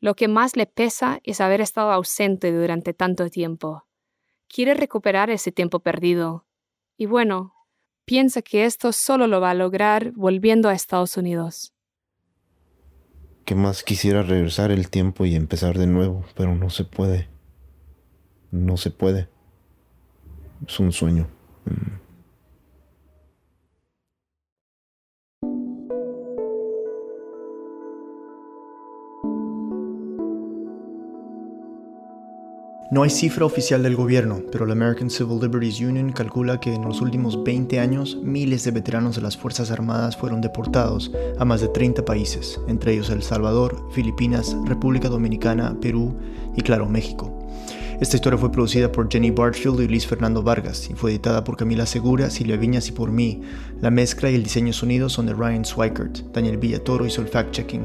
Lo 0.00 0.14
que 0.14 0.28
más 0.28 0.56
le 0.56 0.66
pesa 0.66 1.20
es 1.24 1.40
haber 1.40 1.60
estado 1.60 1.92
ausente 1.92 2.52
durante 2.52 2.94
tanto 2.94 3.28
tiempo. 3.28 3.84
Quiere 4.48 4.74
recuperar 4.74 5.28
ese 5.30 5.52
tiempo 5.52 5.80
perdido. 5.80 6.46
Y 6.96 7.06
bueno, 7.06 7.52
piensa 8.08 8.40
que 8.40 8.64
esto 8.64 8.92
solo 8.92 9.26
lo 9.26 9.40
va 9.40 9.50
a 9.50 9.54
lograr 9.54 10.12
volviendo 10.16 10.70
a 10.70 10.72
Estados 10.72 11.16
Unidos. 11.18 11.74
¿Qué 13.44 13.54
más 13.54 13.82
quisiera 13.82 14.22
regresar 14.22 14.70
el 14.70 14.88
tiempo 14.88 15.26
y 15.26 15.34
empezar 15.34 15.78
de 15.78 15.86
nuevo, 15.86 16.24
pero 16.34 16.54
no 16.54 16.70
se 16.70 16.84
puede. 16.84 17.28
No 18.50 18.78
se 18.78 18.90
puede. 18.90 19.28
Es 20.66 20.80
un 20.80 20.92
sueño. 20.92 21.28
Mm. 21.66 22.07
No 32.90 33.02
hay 33.02 33.10
cifra 33.10 33.44
oficial 33.44 33.82
del 33.82 33.96
gobierno, 33.96 34.40
pero 34.50 34.64
la 34.64 34.72
American 34.72 35.10
Civil 35.10 35.40
Liberties 35.42 35.78
Union 35.78 36.10
calcula 36.10 36.58
que 36.58 36.72
en 36.72 36.80
los 36.80 37.02
últimos 37.02 37.44
20 37.44 37.80
años 37.80 38.16
miles 38.22 38.64
de 38.64 38.70
veteranos 38.70 39.16
de 39.16 39.20
las 39.20 39.36
Fuerzas 39.36 39.70
Armadas 39.70 40.16
fueron 40.16 40.40
deportados 40.40 41.12
a 41.38 41.44
más 41.44 41.60
de 41.60 41.68
30 41.68 42.06
países, 42.06 42.58
entre 42.66 42.94
ellos 42.94 43.10
El 43.10 43.22
Salvador, 43.22 43.84
Filipinas, 43.92 44.56
República 44.64 45.10
Dominicana, 45.10 45.76
Perú 45.82 46.16
y 46.56 46.62
claro, 46.62 46.88
México. 46.88 47.30
Esta 48.00 48.14
historia 48.14 48.38
fue 48.38 48.52
producida 48.52 48.92
por 48.92 49.10
Jenny 49.10 49.32
Bartfield 49.32 49.80
y 49.80 49.88
Luis 49.88 50.06
Fernando 50.06 50.40
Vargas 50.40 50.88
y 50.88 50.94
fue 50.94 51.10
editada 51.10 51.42
por 51.42 51.56
Camila 51.56 51.84
Segura, 51.84 52.30
Silvia 52.30 52.56
Viñas 52.56 52.86
y 52.88 52.92
por 52.92 53.10
mí. 53.10 53.40
La 53.80 53.90
mezcla 53.90 54.30
y 54.30 54.36
el 54.36 54.44
diseño 54.44 54.72
sonido 54.72 55.08
son 55.08 55.26
de 55.26 55.34
Ryan 55.34 55.64
Swikert. 55.64 56.18
Daniel 56.32 56.58
Villatoro 56.58 57.06
hizo 57.06 57.22
el 57.22 57.28
fact-checking. 57.28 57.82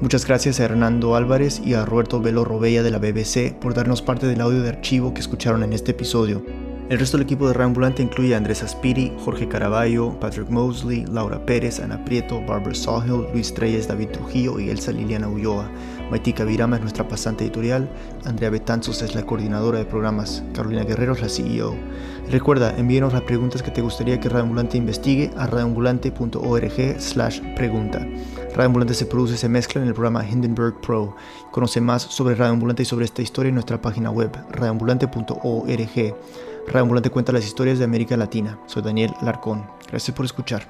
Muchas 0.00 0.24
gracias 0.24 0.60
a 0.60 0.66
Hernando 0.66 1.16
Álvarez 1.16 1.60
y 1.64 1.74
a 1.74 1.84
Roberto 1.84 2.20
Velo 2.20 2.44
Robella 2.44 2.84
de 2.84 2.92
la 2.92 2.98
BBC 2.98 3.58
por 3.60 3.74
darnos 3.74 4.02
parte 4.02 4.28
del 4.28 4.40
audio 4.40 4.62
de 4.62 4.68
archivo 4.68 5.12
que 5.14 5.20
escucharon 5.20 5.64
en 5.64 5.72
este 5.72 5.90
episodio. 5.90 6.44
El 6.88 7.00
resto 7.00 7.16
del 7.16 7.24
equipo 7.24 7.48
de 7.48 7.54
Rambulante 7.54 8.02
incluye 8.02 8.34
a 8.34 8.36
Andrés 8.36 8.62
Aspiri, 8.62 9.12
Jorge 9.24 9.48
Caraballo, 9.48 10.18
Patrick 10.20 10.48
Mosley, 10.48 11.06
Laura 11.06 11.44
Pérez, 11.44 11.80
Ana 11.80 12.04
Prieto, 12.04 12.40
Barbara 12.40 12.74
Sawhill, 12.74 13.26
Luis 13.32 13.52
Treyes, 13.54 13.88
David 13.88 14.08
Trujillo 14.08 14.58
y 14.60 14.70
Elsa 14.70 14.90
Liliana 14.90 15.28
Ulloa. 15.28 15.70
Maitika 16.10 16.44
Virama 16.44 16.76
es 16.76 16.82
nuestra 16.82 17.06
pasante 17.06 17.44
editorial, 17.44 17.88
Andrea 18.24 18.50
Betanzos 18.50 19.00
es 19.02 19.14
la 19.14 19.22
coordinadora 19.22 19.78
de 19.78 19.84
programas, 19.84 20.42
Carolina 20.52 20.84
Guerrero 20.84 21.12
es 21.12 21.20
la 21.20 21.28
CEO. 21.28 21.76
Recuerda, 22.28 22.76
envíenos 22.76 23.12
las 23.12 23.22
preguntas 23.22 23.62
que 23.62 23.70
te 23.70 23.80
gustaría 23.80 24.18
que 24.18 24.28
Radio 24.28 24.42
Ambulante 24.42 24.76
investigue 24.76 25.30
a 25.36 25.46
radioambulante.org 25.46 27.00
slash 27.00 27.40
pregunta. 27.54 28.06
Radio 28.54 28.66
Ambulante 28.66 28.94
se 28.94 29.06
produce 29.06 29.34
y 29.34 29.38
se 29.38 29.48
mezcla 29.48 29.80
en 29.80 29.88
el 29.88 29.94
programa 29.94 30.28
Hindenburg 30.28 30.80
Pro. 30.80 31.14
Conoce 31.52 31.80
más 31.80 32.02
sobre 32.02 32.34
Radio 32.34 32.52
Ambulante 32.52 32.82
y 32.82 32.86
sobre 32.86 33.04
esta 33.04 33.22
historia 33.22 33.48
en 33.48 33.54
nuestra 33.54 33.80
página 33.80 34.10
web, 34.10 34.30
radioambulante.org. 34.50 36.14
Radio 36.66 36.82
Ambulante 36.82 37.10
cuenta 37.10 37.32
las 37.32 37.46
historias 37.46 37.78
de 37.78 37.84
América 37.84 38.16
Latina. 38.16 38.58
Soy 38.66 38.82
Daniel 38.82 39.12
Larcón. 39.22 39.64
Gracias 39.88 40.16
por 40.16 40.24
escuchar. 40.24 40.68